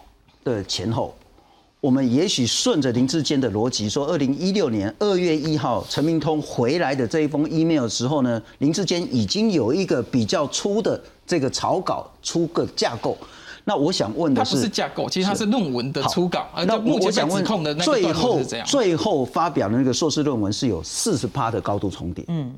[0.44, 1.18] 的前后，
[1.82, 13.18] 我们也许顺着林志坚的逻辑说，二零一六年二月一号陈明通回来的这一封 email 时候呢，林志坚已经有一个比较粗的这个草稿出个架构。
[13.68, 16.48] 那我想问的是，它不是架构，其实它是论文的初稿。
[16.68, 17.44] 那我想问，
[17.80, 22.24] 最后最后发表的那个硕士论文是有四十趴的高度重叠。
[22.28, 22.54] 嗯。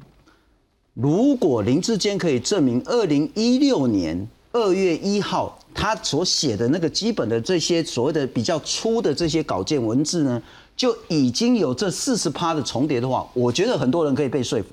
[0.94, 10.42] 如果林志坚可以证明，二零一六年二月一号他所写的那个基本的这些所谓的比较粗的这些稿件文字呢，
[10.76, 14.70] 就已经有这四十趴的重叠的话，我觉得很多人可以被说服。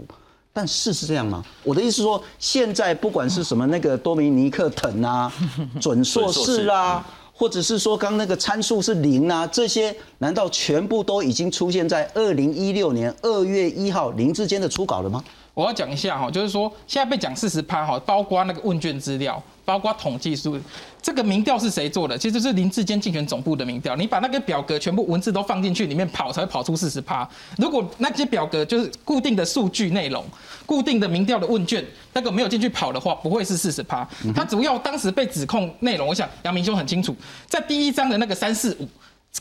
[0.56, 1.44] 但事是这样吗？
[1.64, 5.30] 我的意思说，现在不管是什么那个多米尼克藤啊，
[5.82, 15.22] 准硕士啊，或者是说刚那个参数是零啊，这些难道全部都已经出现在二零一六年二月一号林志坚的初稿了吗？
[15.54, 20.56] 我要讲一下哈，就是说现在被讲四十趴哈，包括那个问卷资料，包括统计数，
[21.04, 22.16] 这个民调是谁做的？
[22.16, 23.94] 其实是林志坚竞选总部的民调。
[23.94, 27.28] 你把那个表格全部文字都放进去，里面跑才会跑出四十趴。
[27.58, 30.24] 如果那些表格就是固定的数据内容、
[30.64, 34.08] 固定的民调的问卷，那个没有进去跑的话，不会是四十趴。
[34.34, 37.14] 他主要当时被指控内容，我想杨明兄很清楚，
[37.46, 38.88] 在第一章的那个三四五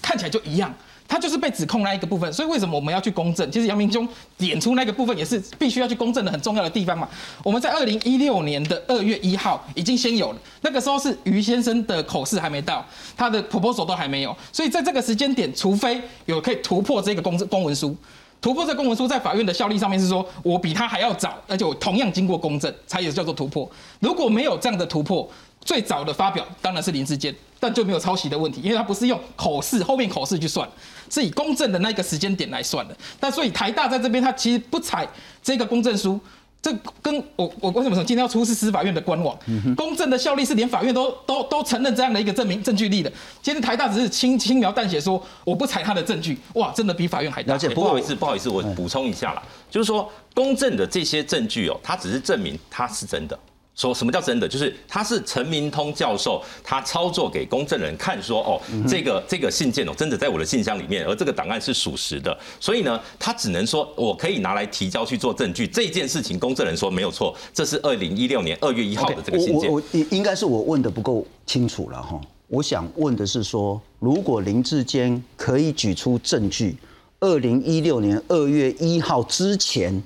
[0.01, 0.73] 看起来就一样。
[1.07, 3.49] 他就是被指控那一个部分，所以为什么我们要去公证？
[3.51, 7.07] 其实杨明兄点出那个部分也是必须要去公证的很重要的地方嘛。
[7.43, 12.83] 我们在二零一六年的二月一号已经先有了，那个时候是于先生的口试还没到，
[13.15, 17.95] 他的 proposal 都还没有，所以在这个时间点，除非有可以突破这个公公文书，
[18.41, 23.69] 突破这公文书在法院的效力上面是说我比他还要早，而且我同样经过公证，才也叫做突破。
[23.99, 25.29] 如果没有这样的突破，
[25.63, 30.67] 最早的发表当然是林志坚，但就没有抄袭的问题，因为他不是用口试后面口试去算，
[31.09, 32.97] 是以公证的那个时间点来算的。
[33.21, 35.07] 但所以台大在这边，他其实不采
[35.41, 36.19] 这个公证书，
[36.61, 39.33] 这跟我我为什么说今天要出示司法院的官网？
[39.77, 43.09] 公证的效力是连法院都都都承认这样的一个证明证据力的。
[43.41, 47.53] 今天台大只是轻轻描淡写说我不采他的证据，哇，真的比法院还大。
[47.53, 53.39] 而且不好意思，不好意思，我补充一下啦，就是说公证的这些证据哦，它只是证明它是真的。
[53.75, 54.47] 说什么叫真的？
[54.47, 62.37] 就是他是陈明通教授，他操作给公证人看，说哦，这个这个信件哦，真的在我的信箱里面，而这个档案是属实的。
[62.59, 65.65] 所以呢，他只能说我可以拿来提交去做证据。
[65.65, 69.71] 这件事情，公证人说没有错，这是二零一六年二月一号的这个信件。
[69.71, 72.21] 我我应该是我问的不够清楚了哈。
[72.47, 76.77] 我想问的是说，如果林志坚可以举出证据，
[77.19, 80.03] 二零一六年二月一号之前。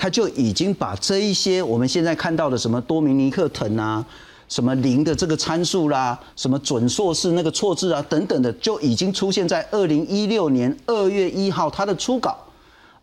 [0.00, 4.06] 他就已经把这一些我们现在看到的什么多米尼克藤啊，
[4.48, 12.38] 什么零的这个参数啦，什么准硕士那个错字啊等等的，就已经出现在二零一六年二月一号他的初稿。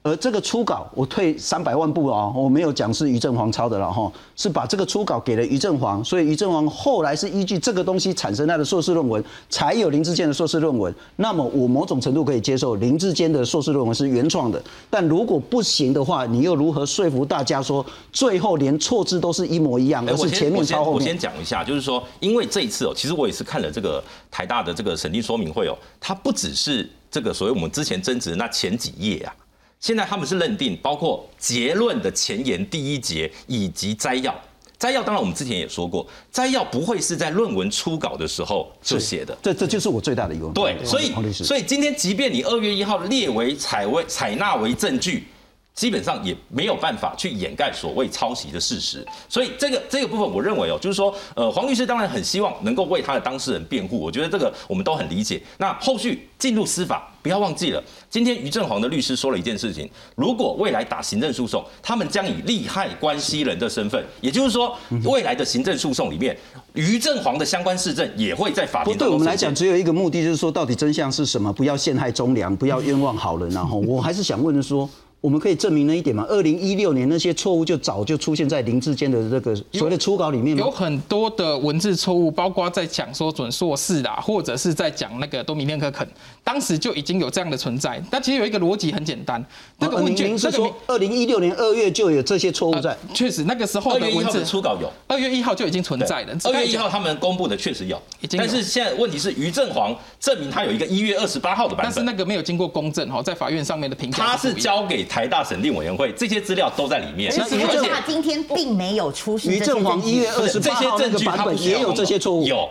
[0.05, 10.93] 而这个初稿，我退三百万步哦，我没有讲是于正煌抄的了哈，是把这个初稿给了于正煌，所以于正煌后来是依据这个东西产生他的硕士论文，才有林志坚的硕士论文。
[11.15, 20.93] 那么我某种程度可以接受林志坚的硕士论文是原创的，但如果不行的话，你又如何说服大家说最后连错字都是一模一样，而是前面抄后面？
[20.93, 29.33] 我先讲一下，就是说，因为这一次哦，其实我也是看了这个台大的这个审定说明会哦，它不只是这个所谓我们之前争执的那前几页啊。
[29.79, 34.33] 现在他们是认定，包括结论的前言第一节以及摘要。
[34.77, 39.35] 摘要当然我们之前也说过，摘要不会是在论文初稿的时候就写的。
[39.41, 40.51] 这这就是我最大的疑问。
[40.53, 45.27] 对，所以所以今天即便你二月一号列为采为采纳为证据。
[45.75, 55.43] 基本上也没有办法去掩盖所谓抄袭的事实，所以这个这个部分，我认为哦，就是说，呃，黄律师当然很希望能够为他的当事人辩护，我觉得这个我们都很理解。
[55.57, 64.73] 那后续进入司法，不要忘记了，今天于正煌的律师说了一件事情：如果未来打行政诉讼，他们将以利害关系人的身份，也就是说，
[65.03, 66.37] 未来的行政诉讼里面，
[66.73, 68.97] 于正煌的相关市政也会在法庭。
[68.97, 71.51] 对我们来讲，只有一个目的，就是说，到底真相是什么？
[71.51, 73.49] 不要陷害忠良，不要冤枉好人。
[73.49, 74.89] 然后，我还是想问的说。
[75.25, 76.23] 我们可以证明那一点嘛？
[76.29, 80.63] 二零一六年那些错误就早就出现在林志坚的这个所谓的初稿里面吗？
[80.63, 86.07] 有很多的文字错误，包括在讲说准硕士啦，或者是在讲那个多米尼克肯，
[86.43, 87.99] 当时就已经有这样的存在。
[88.11, 89.43] 但其实有一个逻辑很简单，
[89.79, 92.95] 那个问卷是说二零一六年二月就有这些错误在。
[93.11, 96.37] 确实，那个时候的文字初稿有，二月一号就已经存在了。
[96.43, 97.99] 二月一号他们公布的确实有，
[98.37, 105.95] 但是现在问题是于正煌证明他有一个一月二十八号的版本，但是那个没有经过公证哈，在法院上面的评价，他是交给台大审定委员。
[105.95, 107.31] 会这些资料都在里面。
[107.39, 112.43] 而且今天并没有出示于正煌一月二十八号这个版本也有这些错误。
[112.45, 112.69] 有，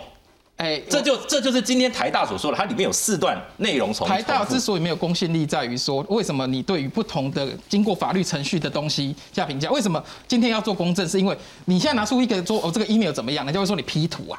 [0.59, 9.71] 哎，这就这就是今天台大所说的，它里面有四段内容从台大之所以没有公信力，在于说为什么你对于不同的经过法律程序的东西下评价？
[9.71, 11.09] 为什么今天要做公证？
[11.09, 11.35] 是因为
[11.65, 14.39] 你现在拿出一个说哦这个 email 怎么样，人家会说你 P 图啊。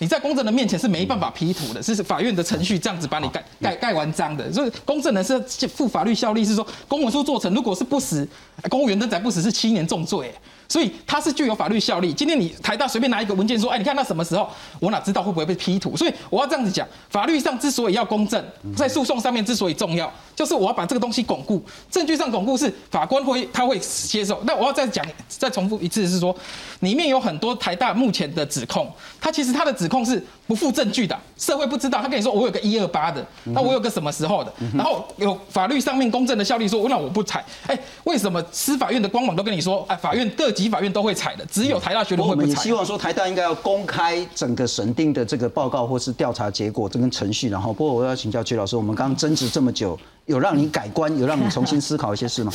[0.00, 4.52] 你在公证人面前是没办法 P 图的，是法院的程序这样子把你盖盖盖完章的。
[4.52, 8.26] 所以公证人是负法律效力，是说公文书做成，如果是不实，
[8.70, 10.32] 公务员登载不实是七年重罪。
[10.68, 12.12] 所以它是具有法律效力。
[12.12, 14.48] 今天你台大随便拿一个文件说，哎，你看到什么时候，
[14.78, 15.96] 我哪知道会不会被批图？
[15.96, 18.44] 所以我要这样子讲，法律上之所以要公正，
[18.76, 24.40] 在诉讼上面之所以重要，就是我要把这个东西巩固，证据上巩固是法官会他会接受。
[24.44, 26.36] 那我要再讲再重复一次是说，
[26.80, 32.02] 里面有很多台大目前的指控，他其实他的指控是不附证据的，社会不知道。
[32.02, 37.44] 他跟你说我有个一二八的，那我有个什么时候的，然后有法律上面公正的效力，说那我不采。
[37.68, 40.48] 哎，为什么司法院的官网都跟你说，哎，法院各。
[40.58, 42.46] 级法院都会采的，只有台大学论会不采。
[42.46, 47.50] 我们也希望说台大应该要公开整个审定的这个报告或是调查结果，这跟程序。
[47.50, 52.52] 然后，不过我要请教曲老师，我们刚刚争执这么久，有让你改观，有让你重新思考一些事吗？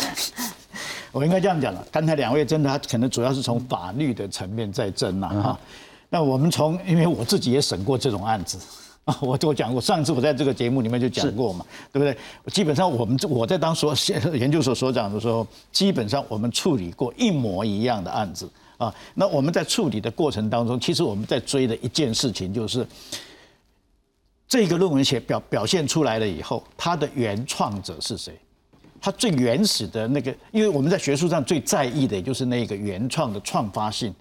[1.13, 5.59] 我应该这样讲了，刚才两位真的，他可能主要是从法律的层面在争嘛哈。
[6.13, 8.59] 那我们从，因为我自己也审过这种案子。
[9.03, 12.15] 啊， 我我讲过，上次我在这个节目里面就讲过嘛，对不对？
[12.53, 13.95] 基本上我们我在当所
[14.35, 18.47] 研究所所长的时候，基本上我们处理过一模一样的案子
[18.77, 18.93] 啊。
[19.15, 22.85] 那我们在处理的过程当中，其实我们在追的一件事情就是，
[24.47, 28.39] 这个论文写表表现出来了以后，它的原创者是谁？
[29.01, 34.13] 它最原始的那个，因为我们在学术上最在意的就是那个原创的创发性。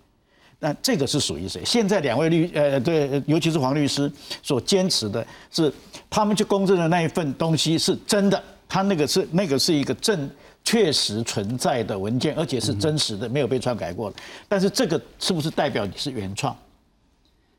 [0.65, 1.61] 那这个是属于谁？
[1.65, 4.11] 现在两位律呃，对，尤其是黄律师
[4.45, 5.73] 所坚持的是，
[6.09, 10.31] 他们去公证的那一份东西是真的，他那个是那个是一个证
[10.63, 14.17] 确实存在的文件，而且是真实的，没有被篡改过的。
[14.49, 16.57] 但是这个是不是代表你是原创？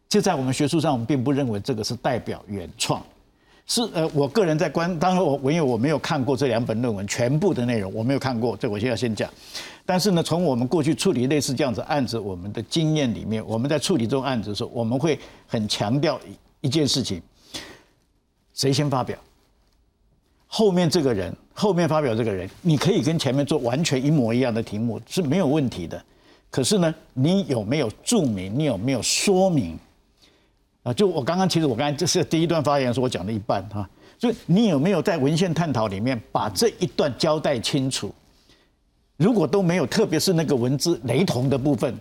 [0.07, 3.03] 就在我们学术上，我们并不认为这个是代表原创。
[3.65, 9.29] 是呃，我个人在观，当然我因为我没有看过这两本论文全部的内容，我没有看过，这我先要先讲。
[9.85, 16.19] 但是呢，从我们过去处理类似这样子案子，我们的经验里面，我们在处理这种案子的时候，我们会很强调
[16.59, 17.21] 一件事情：
[18.53, 19.17] 谁先发表？
[20.47, 26.03] 后面这个人，后面发表这个人，你可以跟前面做完全一模一样的题目是没有问题的。
[26.51, 28.53] 可是呢，你有没有注明？
[28.55, 29.79] 你有没有说明？
[30.83, 33.89] 啊，就我刚刚，其实我刚才这是第一段发言，是我讲了一半哈。
[34.19, 38.13] 所以你有没有在文献探讨里面把这一段交代清楚？
[39.17, 41.93] 如果都没有，特别是那个文字雷同的部分，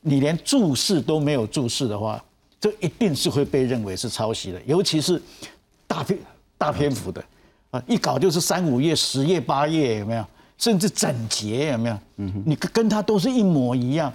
[0.00, 2.22] 你连注释都没有注释的话，
[2.60, 4.60] 这一定是会被认为是抄袭的。
[4.64, 5.20] 尤其是
[5.86, 6.18] 大篇
[6.56, 7.24] 大篇幅的
[7.70, 10.24] 啊，一搞就是三五页、十页、八页，有没有？
[10.56, 11.98] 甚至整节有没有？
[12.18, 14.12] 嗯哼，你跟跟他都是一模一样。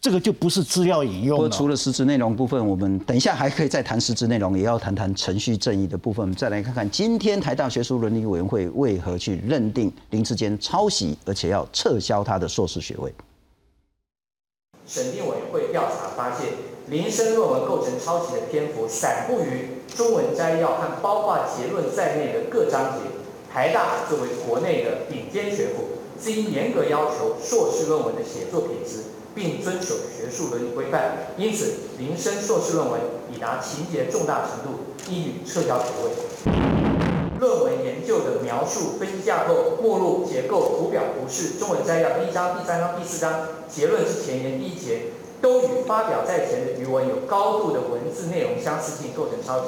[0.00, 1.50] 这个就不是资料引用了。
[1.50, 6.32] 除了实质内容部分，我们等一下还可以再谈实质内容，也要谈谈程序正义的部分。
[6.34, 13.12] 再来看看今天台大学术伦理委员会为何去认定林志坚抄袭，而且要撤销他的硕士学位。
[14.86, 16.52] 审定委员会调查发现，
[16.88, 23.00] 林生论文构成抄袭的篇幅散布于中文摘要和包括结论在内的各章节。
[23.52, 25.84] 台大作为国内的顶尖学府，
[26.16, 29.02] 自应严格要求硕士论文的写作品质。
[29.38, 33.00] 并遵守学术伦理规范，因此林生硕士论文
[33.32, 36.10] 已达情节重大程度，应予撤销学位。
[37.38, 49.66] 论文研究的描述、分析架构、目录、结构、图表、图示、中文摘要第一章、第三章、第四章、结论之前言第一节，都与发表在前的余文有高度的文字内容相似性，构成抄袭。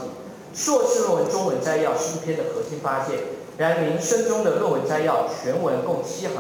[0.53, 3.21] 硕士论文中文摘要是一篇的核心发现，
[3.57, 6.35] 然林生中的论文摘要全文共七行，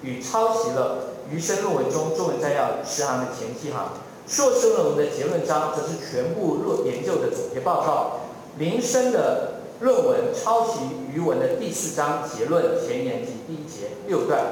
[0.00, 1.09] 与抄袭了。
[1.30, 3.92] 余生论文中中文摘要十行的前七行，
[4.26, 8.20] 硕士论文的结论章则是全部论研究的总结报告。
[8.58, 10.80] 林生的论文抄袭
[11.14, 14.44] 余文的第四章结论前言及第一节六段，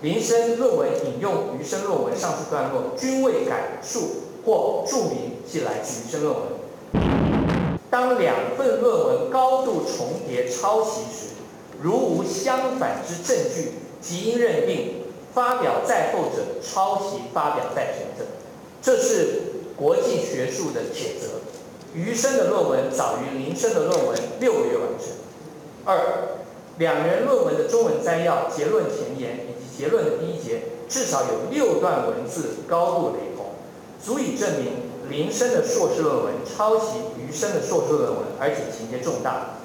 [0.00, 4.00] 林生论文引用余生论文上述段落均未改述
[4.46, 6.42] 或注明系来自余生论文。
[7.90, 11.34] 当两份论文高度重叠抄袭时，
[11.82, 15.01] 如无相反之证据，即应认定。
[15.34, 18.26] 发表在后者抄袭发表在前者，
[18.82, 19.42] 这是
[19.76, 21.40] 国际学术的铁则。
[21.94, 25.08] 余生的论文早于林生的论文六个月完成。
[25.84, 26.38] 二，
[26.78, 33.46] 两人论文的中文摘要、结论前言以及结论的第一节，至少有六段文字高度雷同，
[34.02, 34.72] 足以证明
[35.10, 39.58] 林生的硕士论文抄袭余生的硕士论文，而且情节重大。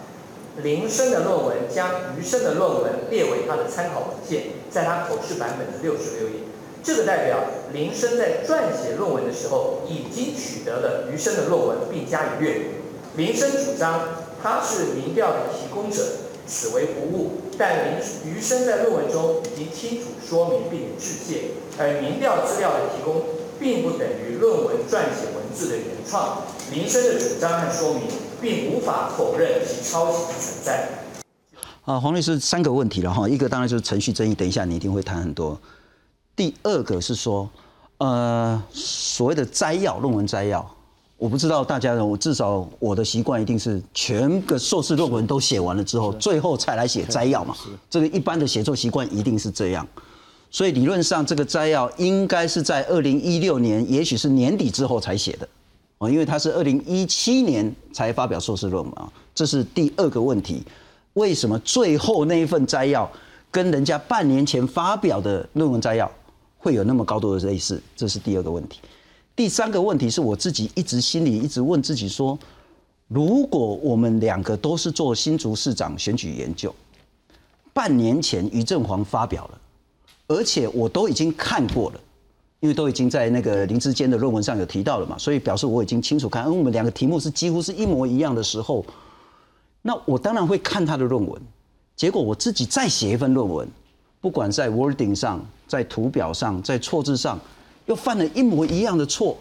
[0.63, 6.35] 林生的论文将余生的论文列为他的参考文献，在他口试版本的六十六页，
[6.83, 7.37] 这个代表
[7.73, 12.63] 林生在撰写论文的时候已经取得了余生的论文并加以阅读。
[13.15, 16.03] 林生主张他是民调的提供者，
[16.47, 17.31] 此为不误。
[17.57, 23.23] 但林余生在论文中已经清楚说明并致谢，而民调资料的提供
[23.59, 26.37] 并不等于论文撰写文字的原创。
[26.71, 28.03] 民生的主张和说明
[28.41, 30.87] 并无法否认其抄袭的存在。
[31.85, 35.57] 啊，黄律师三个问题了哈，一个当然就是程序争议，等一下你一定会谈很多。
[36.35, 37.49] 第二个是说，
[37.99, 40.69] 呃，所谓的摘要，论文摘要，
[41.15, 47.55] 我不知道大家的，我至少我的习惯一定是全个硕士论文都写完了之后，最后才来写摘要嘛。
[47.89, 49.87] 这个一般的写作习惯一定是这样，
[50.57, 55.47] 所以理论上这个摘要应该是在二零一六年，也许是年底之后才写的，
[55.99, 59.07] 哦，因为他是二零一七年才发表硕士论文啊。
[59.35, 60.63] 这是第二个问题，
[61.13, 63.07] 为什么最后那一份摘要
[63.51, 66.11] 跟人家半年前发表的论文摘要？
[66.57, 68.79] 会有那么高度的类似，这是第二个问题。
[69.35, 72.35] 第三个问题是我自己一直心里一直问自己说：
[73.07, 76.73] 如果我们两个都是做新竹市长选举研究，
[77.73, 79.61] 半年前于正煌发表了，
[80.27, 81.99] 而且我都已经看过了，
[82.59, 88.85] 因为都已经在那个林志坚的论文上有提到了嘛，所以表示我已经清楚看，因为我们两个题目是几乎是一模一样的时候，
[89.81, 91.41] 那我当然会看他的论文。
[91.95, 93.67] 结果我自己再写一份论文。
[94.19, 97.39] 不管在 wording 上，在图表上，在错字上，
[97.85, 99.37] 又犯了一模一样的错，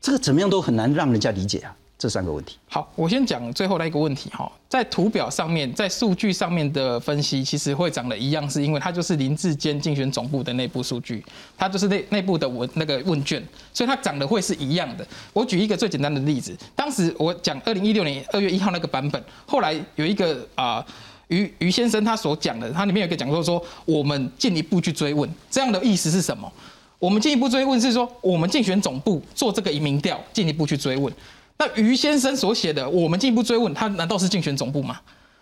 [0.00, 1.76] 这个怎么样都很难让人家理解啊！
[1.98, 2.56] 这三个问题。
[2.68, 11.24] 好，我先讲最后的一个问题哈，在图表上面，在数据上面的分析，其实会长得一样，是因为它就是林志坚竞选总部的内部数据，
[11.56, 13.42] 它就是内内部的文那个问卷，
[13.74, 15.06] 所以它长得会是一样的。
[15.32, 20.86] 我举一个最简单的例子，当时我讲二零一六年二月一号那个版本，后来有一个啊。
[21.28, 26.50] 于于先生他所讲的，他里面有一个讲说说，我们进一步去追问，这样的意思是什么？
[26.98, 31.12] 我们进一步追问是说，我们竞选总部做这个移民调，进一步去追问。
[31.58, 35.00] 那于先生所写的，我们进一步追问，他难道是竞选总部吗？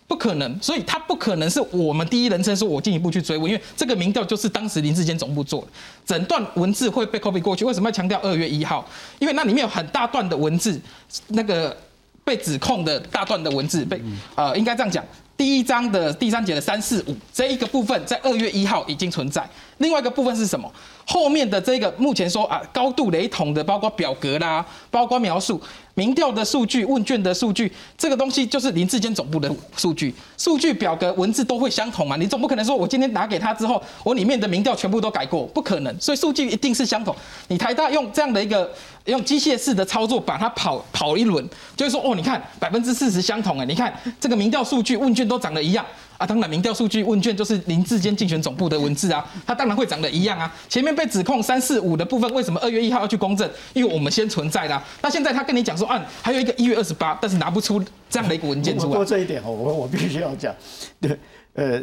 [0.09, 5.69] 不可能，所以他不可能是我们第一人称说，我进一步去追问，因为这个民调就是当时林志坚总部做的，
[6.07, 7.65] 整段文字会被 copy 过去。
[7.65, 8.89] 为什么要强调二月一号？
[9.19, 10.81] 因为那里面有很大段的文字，
[11.29, 11.77] 那个
[12.23, 14.01] 被指控的大段的文字被
[14.37, 15.05] 呃，应该这样讲。
[15.37, 19.47] 第一章的第三节的三四五这一个部分，在二月一号已经存在。
[19.79, 20.71] 另外一个部分是什么？
[21.07, 25.61] 后面的这个目前说啊，高度雷同的，包括表格啦，包括描述。
[25.95, 32.17] 民调的数据、问卷的数据，这个东西就是林志坚总部的数据，数据表格、文字都会相同嘛？
[32.17, 36.01] 你总不可能说我今天拿给他之后，我里面的民调全部都改过，不可能。
[36.01, 37.17] 所以数据一定是相同。
[37.49, 38.71] 你台大用这样的一个
[39.07, 45.85] 用机械式的操作把它跑跑一轮，就是说哦，你看百分之四十相同哎，你看这个民调数据、问卷都长得一样。
[46.19, 50.53] 啊，当然，民调数据问卷就是林志坚竞选总部的文字啊，它当然会长得一样啊。
[50.69, 53.49] 前面被指控三四五的部分，为什么二月一号要去公证？
[53.75, 54.83] 因为我们先存在的。
[55.03, 58.95] 那现在他跟你讲说，啊，还有一个一月二十八，但是拿不出这样的一个文件出来。
[58.95, 60.55] 过这一点哦，我我必须要讲，
[61.01, 61.19] 对，
[61.55, 61.83] 呃，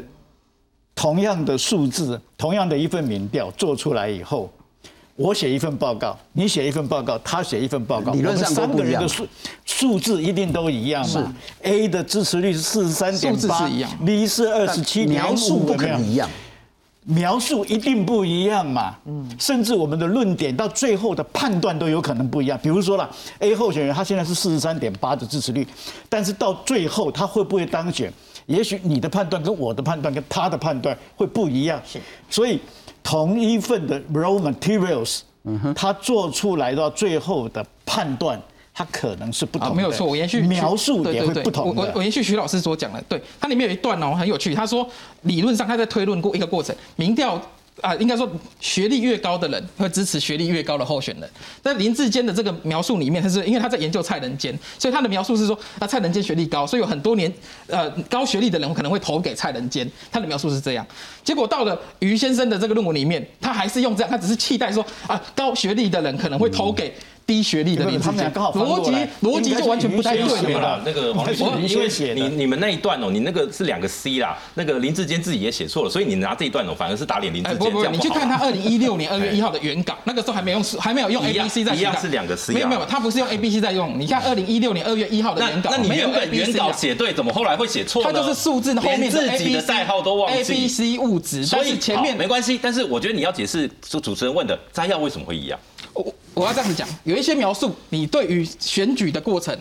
[0.95, 4.51] 同样的数字，同样的一份民调做出来以后。
[5.16, 9.28] 我写一份报告，你写一份报告，他写一份报告，理论上三个人的数
[9.64, 13.70] 数字一定都一样嘛？A 的支持率是四十三点八
[14.03, 16.28] ，B 是二十七点五，描述不可能一样，
[17.03, 18.95] 描述一定不一样嘛？
[19.05, 22.59] 嗯，甚至我们的论点到最后的判断都有可能不一样。
[22.64, 23.07] 比如说啦
[23.38, 25.68] ，A 候选人他现在是四十三点八的支持率，
[26.09, 28.11] 但是到最后他会不会当选？
[28.47, 32.01] 也许你的判断跟我的判断跟他的判断会不一样，是，
[32.32, 32.59] 所以。
[33.04, 38.41] 同一份的 raw materials，嗯哼，他做出来到最后的判断，
[38.74, 39.76] 他可能是不同的。
[39.76, 41.82] 没有错，我延续描述也会不同的。
[41.82, 44.88] 我我延续徐老师所讲的，对，它里面有一段哦很有趣，他说
[45.24, 47.39] 理论上他在推论过一个过程，民调。
[47.82, 51.30] 啊，应该说学历越高的人会支持学历越高的候选人。
[51.63, 57.32] 那林志坚的这个描述里面，他是因为他在研究蔡仁坚，所以他的描述是说，那蔡仁坚学历高，所以有很多年
[57.67, 59.89] 呃高学历的人可能会投给蔡仁坚。
[60.11, 60.86] 他的描述是这样。
[61.24, 66.93] 结果到了于先生的这个论文里面，他还是用这样，他只是期待说啊高学历的人可能会投给。
[67.26, 70.82] 低学历的林志坚，逻辑逻辑就完全不太对了。
[70.86, 71.28] 那个黄
[71.61, 77.59] 律师，因为你你们那一段哦，你那个是两个 C 啦，那个林志坚自己也写错了，所以你拿这一段哦，反而是打脸林志坚。
[77.59, 83.99] 不不，你去看他二零一六年 二月一号的原稿，那个时候还没用还没有用 A B C 在一样是两个 C，没有没有，他不是用 A B C 在用。
[83.99, 88.03] 你看二零一六年二月一号的原稿，那你原本原稿写对，怎么后来会写错？
[88.03, 92.59] 他就是数字后面自己的代号都忘记 A B C 物质，所以前面没关系。
[92.61, 95.59] 但是我觉得你要解释，就主持人问的摘要为什么会一样？
[95.93, 99.57] 我我要这样子讲，有一些描述，你对于选举的过程，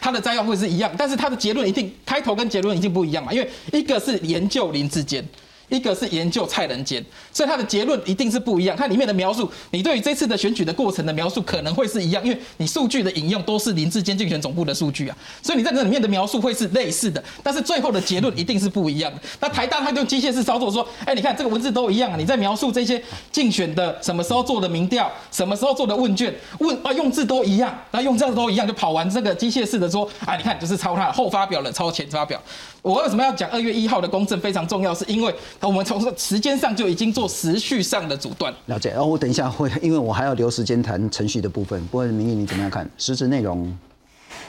[0.00, 5.26] 它的摘要会是一样，但是它的结论一定开头跟结论一定不一样嘛，因为一个是研究林志坚，
[5.68, 7.04] 一个是研究蔡仁坚，
[7.34, 8.74] 所以他的结论一定是不一样。
[8.76, 19.20] 它里面的描述，你对于这次的选举的过程的描述可能会是一样，因为你数据的引用都是林志坚竞选总部的数据啊，所以你在这里面的描述会是类似的，但是最后的结论一定是不一样的。
[19.40, 32.40] 那台大他用机械式操作说，哎，你看这个文字都一样啊，你在描述这些竞选的什么时候做的民调，什么时候做的问卷，问啊用字都一样，那用这样都一样就跑完这个机械式的说，啊，你看就是抄他后发表了，抄前发表。
[32.82, 34.94] 我为什么要讲二月一号的公证非常重要？
[34.94, 38.52] 是因为我们从时间上就已经做时序上的阻断。
[38.66, 38.90] 了解。
[38.90, 41.80] 然后我等一下会， 因为我还要留时间谈程序的部分。
[41.86, 42.88] 不过明玉你怎么样看？
[42.98, 43.76] 实质内容？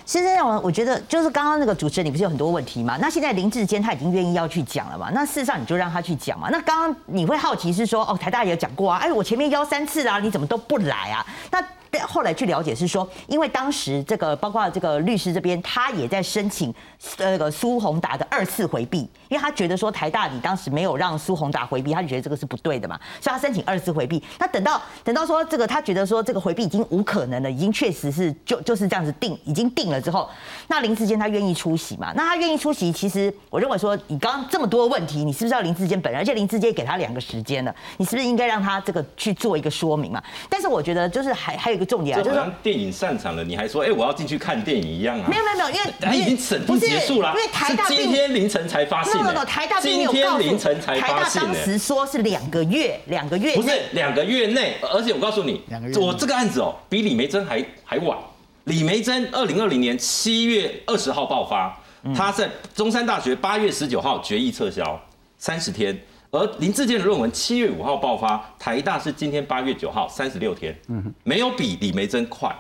[0.06, 2.98] 实质内容，我觉得就是刚刚那个主持人，你不是有很多问题吗？
[3.02, 5.10] 那现在林志坚他已经愿意要去讲了嘛？
[5.14, 6.48] 那事实上你就让他去讲嘛。
[6.52, 11.26] 那刚刚你会好奇是说，哦，台大也有讲过啊，哎，我前面邀三次啊，你怎么都不来啊？
[11.52, 11.60] 那
[12.00, 16.74] 后来去了解是说，因为当时这个包括这个律师这边，他也在申请
[17.18, 24.22] 那个苏宏达的二次回避，因为他觉得说台大你当时没有让苏宏达回避，他就觉得这个是不对的嘛，所以他申请二次回避。
[24.40, 30.30] 那等到等到说这个他觉得说这个回避已经无可能了，已经确实是就就是这样子定，已经定了之后，
[30.68, 32.12] 那林志坚他愿意出席嘛？
[32.16, 36.22] 那他愿意出席，其实我认为说你刚刚这么多问题，你是不是要林志坚本人？
[36.22, 40.22] 而且林志坚给他两个时间了，你是不是应该让他这个去做一个说明嘛？
[40.50, 45.28] 但是我觉得就是还还有一个重点啊，就是说电影散场了，你还说哎我要进去看电影一样啊？
[45.30, 55.62] 没有没有没有，因为他已经审定结束了，因为台大今天凌晨才发现，没有没有，台大并没有告诉，台大当时说是两个月，两个月不是两个月内，而且我告诉你，
[56.00, 58.18] 我这个案子哦比李梅珍还还晚，
[58.66, 61.78] 李梅珍二零二零年七月二十号爆发，
[62.16, 65.00] 他在中山大学八月十九号决议撤销
[65.38, 65.98] 三十天。
[66.36, 72.54] 而林志坚的论文七月五号爆发，台大是今天八月九号，三十六天，嗯，没有比李梅珍快，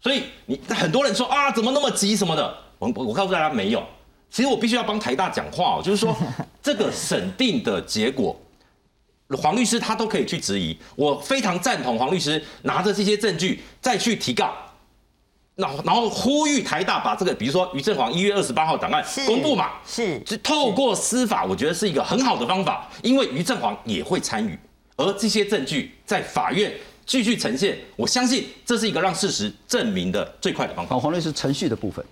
[0.00, 3.82] 所以你很多人说啊，怎么那么急什么的，我我告诉大家没有，
[4.30, 6.16] 其实我必须要帮台大讲话哦，就是说
[6.62, 8.40] 这个审定的结果，
[9.36, 14.54] 黄律师他都可以去质疑，我非常赞同黄律师拿着这些证据再去提告。
[15.56, 24.58] 然后，然后呼吁台大把这个，比如说于正煌一月二十八号档案公布嘛，是，是透过司法，我觉得是一个很好的方法，因为于正煌也会参与，
[24.96, 26.70] 而这些证据在法院
[27.06, 30.98] 继续呈现，我相信这是一个让事实证明的最快的方法。
[30.98, 32.04] 黄律师，程序的部分，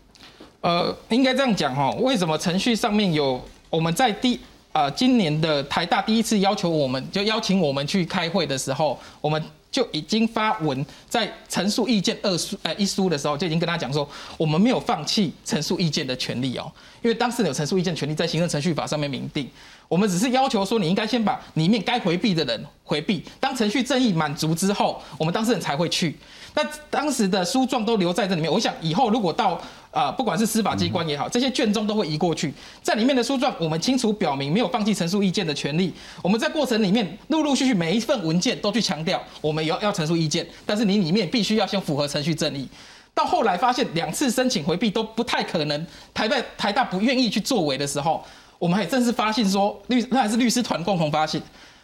[0.62, 3.38] 呃，应该这样讲哈，为什么程序上面有
[3.68, 4.40] 我们在第
[4.72, 9.44] 呃今年的台大第一次要求我们就邀请我们去开会的时候，我们。
[9.74, 16.70] 就已经发文在陈述意见二书呃一书的时候，就已经跟他讲说，我们没有放弃陈述意见的权利哦，
[17.02, 19.50] 因为当事人有陈述意见权利在行政程序法上面明定，
[19.88, 26.16] 我们只是要求说，你应该先把里面该回避的人回避，当程序正义满足之后，我们当事人才会去。
[26.54, 29.60] 那当时的书状都留在这里面，我想以后如果到
[29.94, 35.94] 啊，不管是司法机关也好，这些卷宗都会移过去，在里面的书状，我们清楚表明没有放弃陈述意见的权利。
[36.20, 42.68] 我们在过程里面陆陆续续每一份文件都去强调，我们要要陈述意见，但是你里面必须要先符合程序正义。
[43.14, 48.20] 到后来发现两次申请回避都不太可能，台大台大不愿意去作为的时候，
[48.58, 51.40] 我们还正式发信说律那还是律师团共同发信，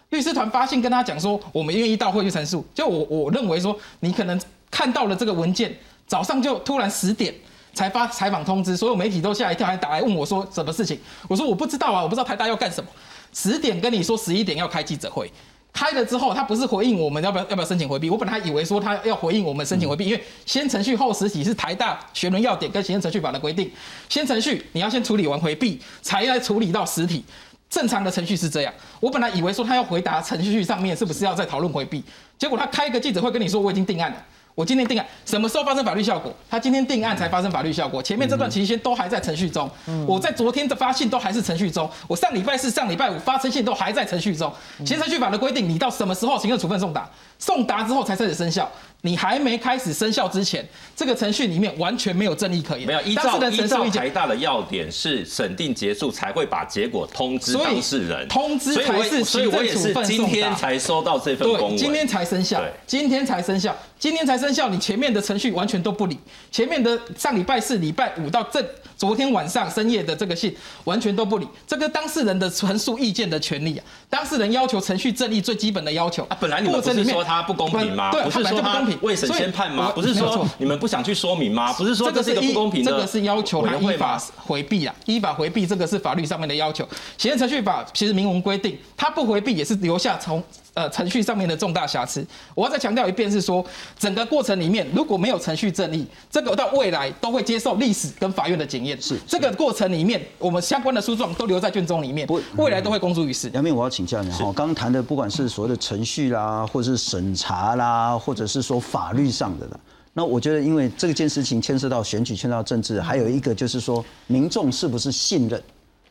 [0.08, 2.66] 律师团发信跟他讲说，我们愿意到会去陈述。
[2.74, 4.40] 就我我认为说，你可能。
[4.72, 7.34] 看到了这个文件，早上就突然十点
[7.72, 10.98] 才发采访通知，所有媒体都吓一跳，还打来问我说什么事情？
[11.28, 12.90] 我说我不知道啊，我不知道台大要干什么。
[13.32, 15.30] 十点跟你说十一点要开记者会，
[15.72, 18.10] 开了之后他不是回应我们要不要要不要申请回避？
[18.10, 23.70] 我本来以为说他要回应我们申请回避，因为先程序后实体是台大学伦要点跟行政程序法的规定，
[24.08, 27.24] 先程序你要先处理完回避，才来处理到实体。
[27.68, 28.74] 正常的程序是这样。
[28.98, 32.02] 我本来以为说他要回答程序上面是不是要再讨论回避，
[32.36, 34.16] 结果他开一个记者会跟你说我已经定案了。
[34.54, 36.32] 我今天定案，什么时候发生法律效果？
[36.50, 39.70] 他今天定案才发生法律效果，前面这段期间都还在程序中。
[40.06, 44.52] 我在昨天的发信都还是程序中，我上礼拜四、上礼拜五发生信都还在程序中。
[44.84, 47.08] 行程序法的规定，你到什么时候行政处分送达？
[47.40, 48.70] 送达之后才开始生效。
[49.02, 50.62] 你还没开始生效之前，
[50.94, 52.86] 这个程序里面完全没有正义可言。
[52.86, 64.68] 没有依照依照台大的要点是审定结束才会把结果通知当事人，通知才是行政处分今天才收到这份公文，今天才生效，今天才生效，今天才生效。
[64.68, 66.18] 你前面的程序完全都不理，
[66.52, 68.62] 前面的上礼拜四、礼拜五到这
[69.00, 78.10] 昨天晚上深夜的这个信完全都不理，这个当事人的陈述意见的权利啊，当事人要求程序正义最基本的要求啊，本来你们不是说他不公平吗？
[78.10, 78.86] 对，不是说他。
[79.00, 79.90] 未审先判吗？
[79.94, 81.72] 不是说你们不想去说明吗？
[81.72, 86.86] 不是说这是一个不公平的，这个是要求他依法回避啊，依法回避，这个是法律上面的要求。
[87.16, 90.44] 行政程序法其实明文规定，他不回避也是留下从
[90.74, 92.26] 呃程序上面的重大瑕疵。
[92.54, 93.64] 我要再强调一遍，是说
[93.98, 99.00] 整个过程里面如果没有程序正义，这个到未来都会接受历史跟法院的检验。
[99.00, 103.50] 是这个过程里面，我们相关的诉状都留在卷宗里面，未来都会公诸于世。
[103.54, 109.80] 杨明，我要请教你哈，刚刚谈的不管是所谓的程序啦，或者是审查啦，或者是说法律上的啦。
[110.12, 115.62] 那我觉得，因为这件事情牵涉到选举，牵涉到政治，还有一个就是说，民众是不是信任，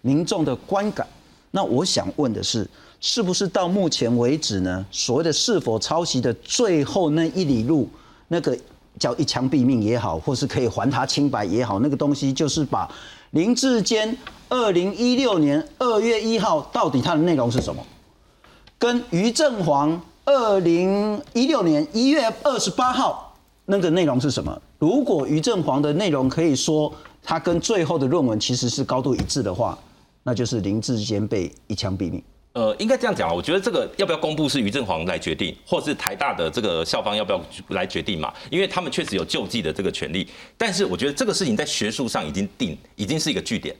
[0.01, 1.05] 民众的观感。
[1.51, 2.65] 那我想问的是，
[3.01, 7.87] 是不是到目前为止呢，所谓的是否抄袭的最后那一里路，
[8.27, 8.57] 那个
[8.99, 12.89] 叫一枪毙命也好，或是可以还他清白也好，那个东西就是把
[13.31, 14.15] 林志坚
[14.49, 17.81] 二零一六年二月一号到底它的内容是什么，
[18.77, 23.25] 跟于正煌二零一六年一月二十八号。
[23.71, 24.59] 那个内容是什么？
[24.79, 26.91] 如果于正煌的内容可以说
[27.21, 29.77] 他跟最后的论文其实是高度一致的话，
[30.23, 32.19] 那就是林志坚被一枪毙命。
[32.59, 38.33] 呃，应该这样讲啊，我觉得这个要不要公布是于正煌来决定，或是台大的这个校方要不要来决定嘛？
[38.49, 40.27] 因为他们确实有救济的这个权利。
[40.57, 43.73] 但是我觉得这个事情在学术上已经定，已经是一个据点。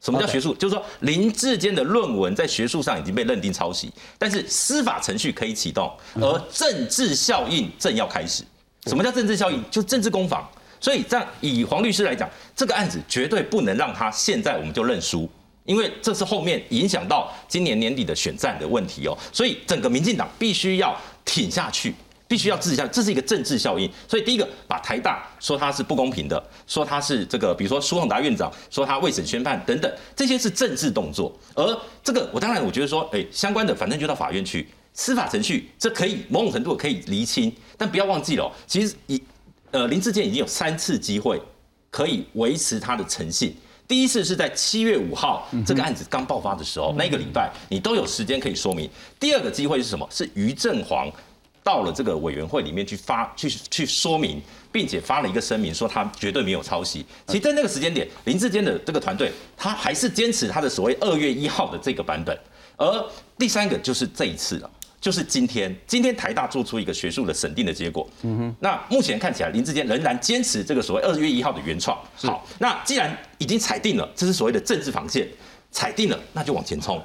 [0.00, 0.52] 什么叫学术？
[0.56, 8.42] 就是说林志坚的论文在学术上已经被认定抄袭，但是司法程序可以启动，而政治效应正要开始。
[8.86, 9.62] 什么叫政治效应？
[9.70, 10.44] 就政治攻防。
[10.80, 15.30] 所以这样以黄律师来讲，这个案子绝对不能让他现在我们就认输，
[15.64, 19.16] 因为这是后面影响到今年年底的选战的问题哦。
[19.32, 21.94] 所以整个民进党必须要挺下去，
[22.28, 23.90] 必须要支持下，这是一个政治效应。
[24.08, 31.34] 所以第一个把台大说他是不公平的，说他是这个，比如说苏宏达院长说他未审宣判等等，这些是政治动作。
[31.54, 34.68] 而这个我当然我觉得说，哎，相关的反正就到法院去。
[34.96, 39.20] 司法程序这可以某种程度可以厘清，但不要忘记了，其实已
[39.72, 41.40] 呃林志健已经有三次机会
[41.90, 43.56] 可以维持他的诚信。
[43.86, 48.88] 第一次是在七月五号这个案子刚爆发的时候，那个礼拜你都有时间可以说明。
[49.20, 50.08] 第二个机会是什么？
[50.10, 51.10] 是于振煌
[51.62, 54.40] 到了这个委员会里面去发去去说明，
[54.72, 57.04] 并且发了一个声明说他绝对没有抄袭。
[57.26, 62.38] 其实，在那个时间点，林志坚的这个团队他还是坚持他的所谓二月一号的这个版本。
[62.76, 63.06] 而
[63.38, 64.70] 第三个就是这一次了。
[65.04, 68.08] 就是今天，今天台大做出一个学术的审定的结果。
[68.22, 71.94] 嗯哼，那目前看起来林志坚仍然坚持这个所谓二月一号的原创。
[72.16, 75.28] 好，那既然已经踩定了，这是所谓的政治防线，
[75.70, 76.98] 踩定了，那就往前冲。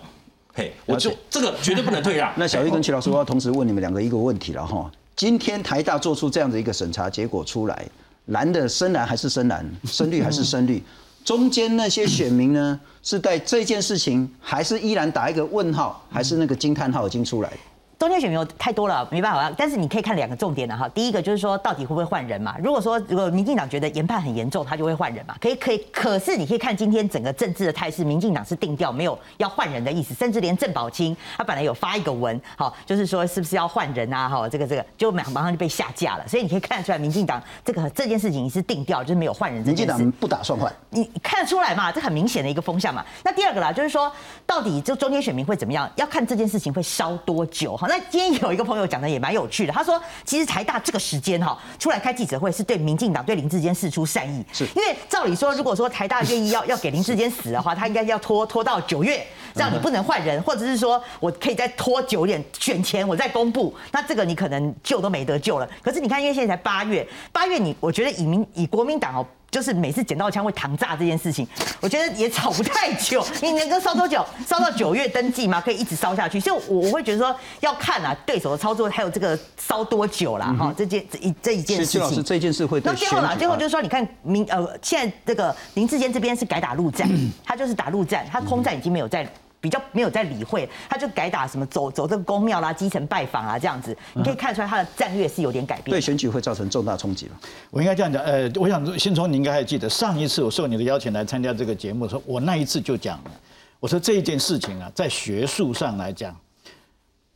[0.54, 2.32] 嘿，我就这个绝对不能退让。
[2.40, 4.90] 那小玉跟齐老师，我要同时问你们两个一个问题了哈。
[5.18, 7.86] 今天台大做出这样的一个审查结果出来，
[8.28, 10.82] 蓝的深蓝还是深蓝，深绿还是深绿？
[11.26, 17.52] 中间那些选民呢，是在这件事情还是依然打一个问号，还是那个惊叹号已经出来？
[18.00, 19.54] 中间选民有太多了，没办法。
[19.58, 20.88] 但是你可以看两个重点的哈。
[20.90, 22.56] 第一个就是说，到底会不会换人嘛？
[22.64, 25.36] 如果说如果民进党觉得研判很严重，他就会换人嘛。
[25.42, 30.14] 可以可以，可是你可以看今天整个政治的态势，民进党是定调，没有要换人的意思。
[30.14, 34.30] 甚至连郑宝清他本来有发一个文，好，就是说是不是要换人啊？
[34.30, 36.26] 哈，这个这个就马马上就被下架了。
[36.26, 39.62] 所以你可以看得出来，民进党这个这件事情是定调，就是没有换人。
[39.62, 41.92] 民进党不打算换，你看得出来嘛？
[41.92, 43.06] 这很明显的一个风向嘛。
[43.26, 44.10] 那第二个啦，就是说
[44.46, 45.92] 到底这中间选民会怎么样？
[45.98, 47.76] 要看这件事情会烧多久。
[47.76, 48.70] 好，那今天有一个。
[48.70, 59.26] 朋友讲的也蛮有趣的，他说，其实台大这个时间哈出来开记者会，是对民进党对林志坚示出善意，是因为照理说，如果说台大愿意要要给林志坚死的话，他应该要拖拖到九月，
[59.56, 65.68] 这样你不能换人，或者是说我可以再拖久点选前我再公布，那这个你可能救都没得救了。
[65.82, 69.26] 可是你看，因为现在才八月，八月你我觉得以民以国民党哦。
[69.52, 71.48] 就是每次捡到枪会膛炸这件事情，
[71.80, 73.26] 我觉得也吵不太久。
[73.42, 74.26] 你能够烧多久？
[74.48, 75.60] 烧到九月登记吗？
[75.60, 76.40] 可以一直烧下去。
[76.40, 80.56] 所以，我我会觉得说要看啊，对手的操作还有这个烧多久啦。
[80.58, 80.74] 哈。
[80.78, 82.02] 这件这一这一件事情。
[82.02, 82.82] 老师，这件事会。
[82.84, 87.10] 那最后啦，最后就是说，你看明呃，现在这个林志坚这边是改打陆战，
[87.44, 89.28] 他就是打陆战，他空战已经没有在。
[89.62, 95.92] 比较没有在理会，他就改打什么走走这个公庙啦、基层拜访啊这样子，你可以看出来他的战略是有点改变。
[95.92, 97.40] 对选举会造成重大冲击了。
[97.70, 103.32] 我应该这样讲，呃，我想新聪你应该还记得上一次我受你的邀请来参加这个节目的时候，我那一次就讲了，
[103.80, 106.36] 我说这一件事情啊，在学术上来讲，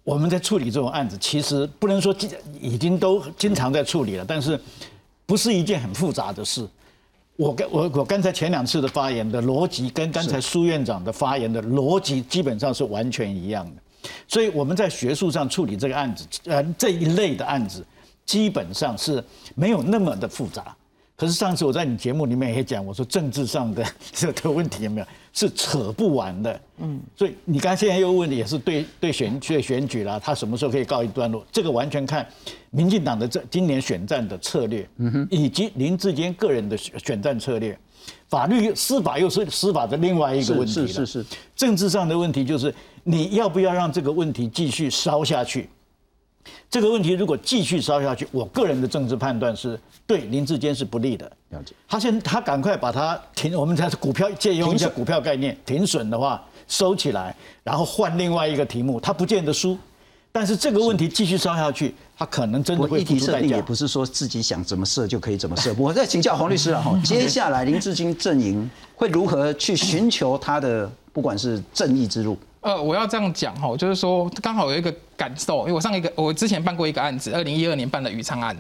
[0.03, 2.15] 我们在处理这种案子，其实不能说
[2.61, 4.59] 已经都经常在处理了，但是
[5.26, 6.67] 不是一件很复杂的事。
[7.36, 13.81] 我跟我我刚才前两次的发言的逻辑，跟刚才苏院长的发言的逻辑基本上是完全一样的，
[14.27, 17.84] 所以我们在学术上处理这个案子，呃这一类的案子，
[18.25, 19.23] 基本上是
[19.55, 20.75] 没有那么的复杂。
[21.16, 26.59] 可是上次我在你节目里面也讲，我说政治上的 这个问题有没有是扯不完的？
[26.80, 31.45] 嗯，所以你刚现在又问的也是对对选对选举啦，他什么时候可以告一段落？
[31.51, 32.28] 这个完全看
[32.72, 37.78] 民进党的这今年选战的策略，嗯哼，以及林志坚个人的选战策略。
[38.28, 41.26] 法律司法又是司法的另外一个问题是是是。
[41.55, 45.70] 政治上的问题就是你要不要让这个问题继续烧下去？
[46.69, 51.31] 这个问题如果继续烧下去，我个人的政治判断是对林志坚是不利的。
[51.49, 51.73] 了解。
[51.87, 59.77] 他先他赶快把它停，我们才是股票借用一下股票概念，停损的话收起来，然后换另外一个题目，他不见得输。
[60.31, 63.55] 但是这个问题继续烧下去，他可能真的会付出代价。
[63.55, 65.71] 也不是说自己想怎么设就可以怎么设。
[65.77, 72.35] 我再请教黄律师 了哈，接下来林志坚阵营会如何去寻求他的不管是正义之路？
[72.64, 78.57] 呃，我要这样讲哈，就是说刚好有一个感受，因为我上一个我之前办过一个案子，二零一二年办的宇昌案，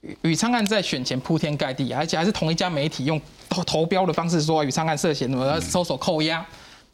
[0.00, 6.46] 宇宇昌案在选前铺天盖地，而且还是同一家媒体用投投标的方式说宇昌案涉嫌什么搜索扣押，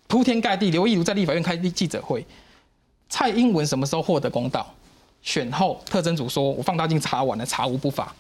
[0.07, 0.71] 铺天盖地。
[0.71, 2.27] 刘亦如在立法院开记者会。
[3.11, 4.67] 蔡英文什么时候获得公道？
[5.21, 8.15] 选后特征组说，我放大镜查完了，查无不法。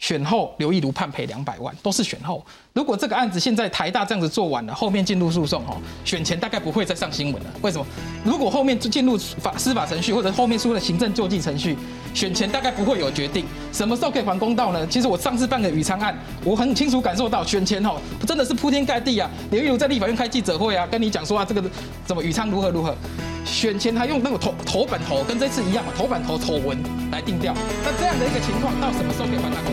[0.00, 2.44] 选后刘义儒判赔两百万，都是选后。
[2.72, 7.50] 如果这个案子现在台大这样子做完了，后面进入诉讼哈，选前大概不会再上新闻了。
[7.60, 7.86] 为什么？
[8.24, 11.76] 如果后面进入法司法程序，或者后面出了行政救济程序，
[12.14, 13.44] 选前大概不会有决定。
[13.72, 14.86] 什么时候可以还公道呢？
[14.86, 17.96] 其实我上次办的宇昌案，我很清楚感受到选前哦，
[18.26, 19.30] 真的是铺天盖地啊。
[19.50, 21.62] 刘义儒在立法院开记者会啊，跟你讲说啊，这个
[22.06, 22.96] 怎么宇昌如何如何。
[23.44, 26.78] 选前他用那个头头版头跟这次一样，头版头丑闻
[27.10, 27.52] 来定调。
[27.84, 29.68] 那这样的一个情况，到什么时候可以还他公